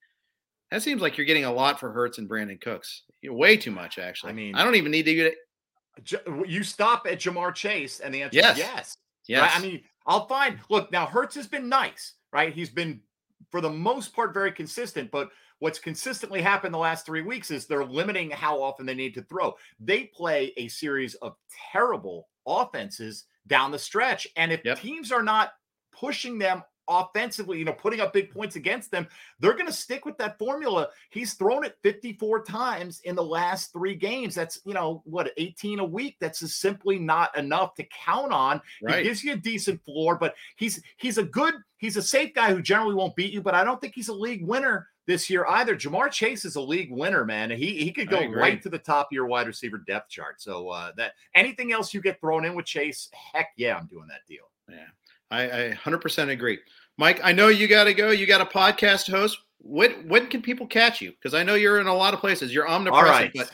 [0.73, 3.05] that seems like you're getting a lot for Hurts and Brandin Cooks.
[3.21, 4.31] You're way too much, actually.
[4.31, 6.49] I mean, I don't even need to get it.
[6.49, 8.57] You stop at Ja'Marr Chase, and the answer yes.
[8.57, 8.97] is yes.
[9.29, 9.41] Yes.
[9.43, 9.57] Right?
[9.57, 10.59] I mean, I'll find.
[10.69, 12.53] Look, now Hurts has been nice, right?
[12.53, 13.03] He's been
[13.51, 17.67] for the most part very consistent, but what's consistently happened the last three weeks is
[17.67, 19.55] they're limiting how often they need to throw.
[19.79, 21.37] They play a series of
[21.73, 24.27] terrible offenses down the stretch.
[24.37, 24.79] And if yep.
[24.79, 25.53] teams are not
[25.93, 29.07] pushing them offensively, you know, putting up big points against them,
[29.41, 30.89] they're going to stick with that formula.
[31.11, 34.35] He's thrown it 54 times in the last three games.
[34.35, 36.17] That's, you know, what, 18 a week.
[36.21, 38.61] That's simply not enough to count on.
[38.83, 38.99] Right.
[38.99, 42.53] He gives you a decent floor, but he's he's a good, he's a safe guy
[42.53, 45.45] who generally won't beat you, but I don't think he's a league winner this year
[45.49, 45.75] either.
[45.75, 47.51] Ja'Marr Chase is a league winner, man.
[47.51, 50.41] He he could go right to the top of your wide receiver depth chart.
[50.41, 54.07] So uh, that anything else you get thrown in with Chase, heck yeah, I'm doing
[54.09, 54.45] that deal.
[54.69, 54.87] Yeah,
[55.33, 56.59] I, I 100% agree.
[56.99, 58.11] Mike, I know you got to go.
[58.11, 59.39] You got a podcast host.
[59.65, 61.13] When when can people catch you?
[61.13, 62.53] Because I know you're in a lot of places.
[62.53, 63.33] You're omnipresent.
[63.35, 63.51] But-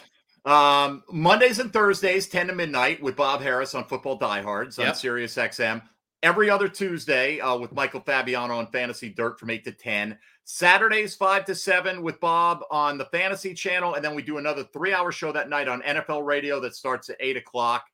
[0.50, 4.88] um, Mondays and Thursdays, 10 to midnight, with Bob Harris on Football Diehards yep.
[4.88, 5.82] on Sirius XM.
[6.22, 10.18] Every other Tuesday uh, with Michael Fabiano on Fantasy Dirt from 8 to 10.
[10.44, 13.94] Saturdays, 5 to 7 with Bob on the Fantasy Channel.
[13.94, 17.10] And then we do another three hour show that night on NFL Radio that starts
[17.10, 17.84] at 8 o'clock.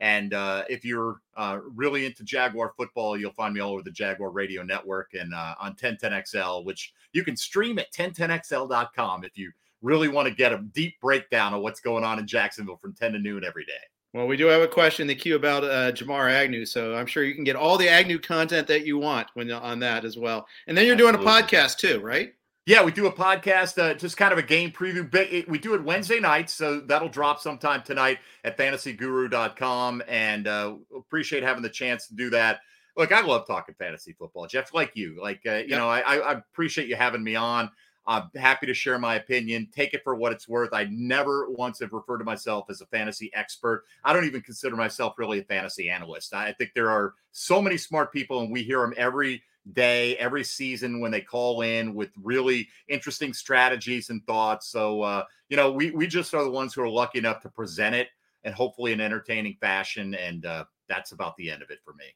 [0.00, 3.90] And uh, if you're uh, really into Jaguar football, you'll find me all over the
[3.90, 9.52] Jaguar Radio Network and uh, on 1010XL, which you can stream at 1010XL.com if you
[9.82, 13.12] really want to get a deep breakdown of what's going on in Jacksonville from 10
[13.12, 13.72] to noon every day.
[14.12, 17.06] Well, we do have a question in the queue about uh, Jamal Agnew, so I'm
[17.06, 20.16] sure you can get all the Agnew content that you want when on that as
[20.16, 20.48] well.
[20.66, 21.26] And then you're Absolutely.
[21.26, 22.32] doing a podcast too, right?
[22.70, 25.48] Yeah, we do a podcast, uh, just kind of a game preview.
[25.48, 30.04] We do it Wednesday nights, so that'll drop sometime tonight at fantasyguru.com.
[30.06, 32.60] And uh, appreciate having the chance to do that.
[32.96, 35.20] Look, I love talking fantasy football, Jeff, like you.
[35.20, 35.78] Like, uh, you yep.
[35.80, 37.72] know, I, I appreciate you having me on.
[38.06, 39.66] I'm happy to share my opinion.
[39.74, 40.72] Take it for what it's worth.
[40.72, 43.82] I never once have referred to myself as a fantasy expert.
[44.04, 46.32] I don't even consider myself really a fantasy analyst.
[46.34, 49.42] I think there are so many smart people, and we hear them every
[49.72, 54.68] day, every season when they call in with really interesting strategies and thoughts.
[54.68, 57.48] So, uh, you know, we we just are the ones who are lucky enough to
[57.48, 58.08] present it
[58.44, 60.14] and hopefully in entertaining fashion.
[60.14, 62.06] And uh, that's about the end of it for me.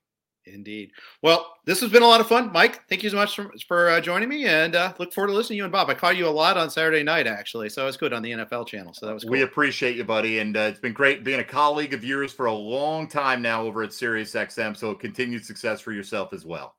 [0.47, 0.93] Indeed.
[1.23, 2.87] Well, this has been a lot of fun, Mike.
[2.89, 5.55] Thank you so much for, for uh, joining me, and uh, look forward to listening
[5.55, 5.89] to you and Bob.
[5.89, 8.33] I caught you a lot on Saturday night, actually, so it was good on the
[8.33, 8.93] NFL channel.
[8.93, 9.25] So that was.
[9.25, 9.33] Cool.
[9.33, 12.47] We appreciate you, buddy, and uh, it's been great being a colleague of yours for
[12.47, 14.77] a long time now over at SiriusXM.
[14.77, 16.75] So continued success for yourself as well.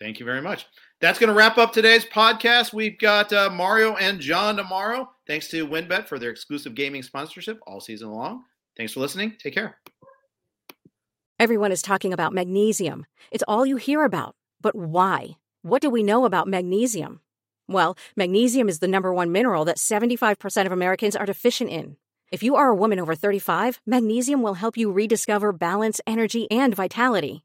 [0.00, 0.66] Thank you very much.
[1.00, 2.72] That's going to wrap up today's podcast.
[2.72, 5.10] We've got uh, Mario and John tomorrow.
[5.26, 8.44] Thanks to WynnBET for their exclusive gaming sponsorship all season long.
[8.76, 9.36] Thanks for listening.
[9.38, 9.76] Take care.
[11.38, 13.06] Everyone is talking about magnesium.
[13.30, 14.36] It's all you hear about.
[14.60, 15.36] But why?
[15.62, 17.20] What do we know about magnesium?
[17.68, 21.96] Well, magnesium is the number one mineral that 75% of Americans are deficient in.
[22.32, 26.74] If you are a woman over 35, magnesium will help you rediscover balance, energy, and
[26.74, 27.44] vitality.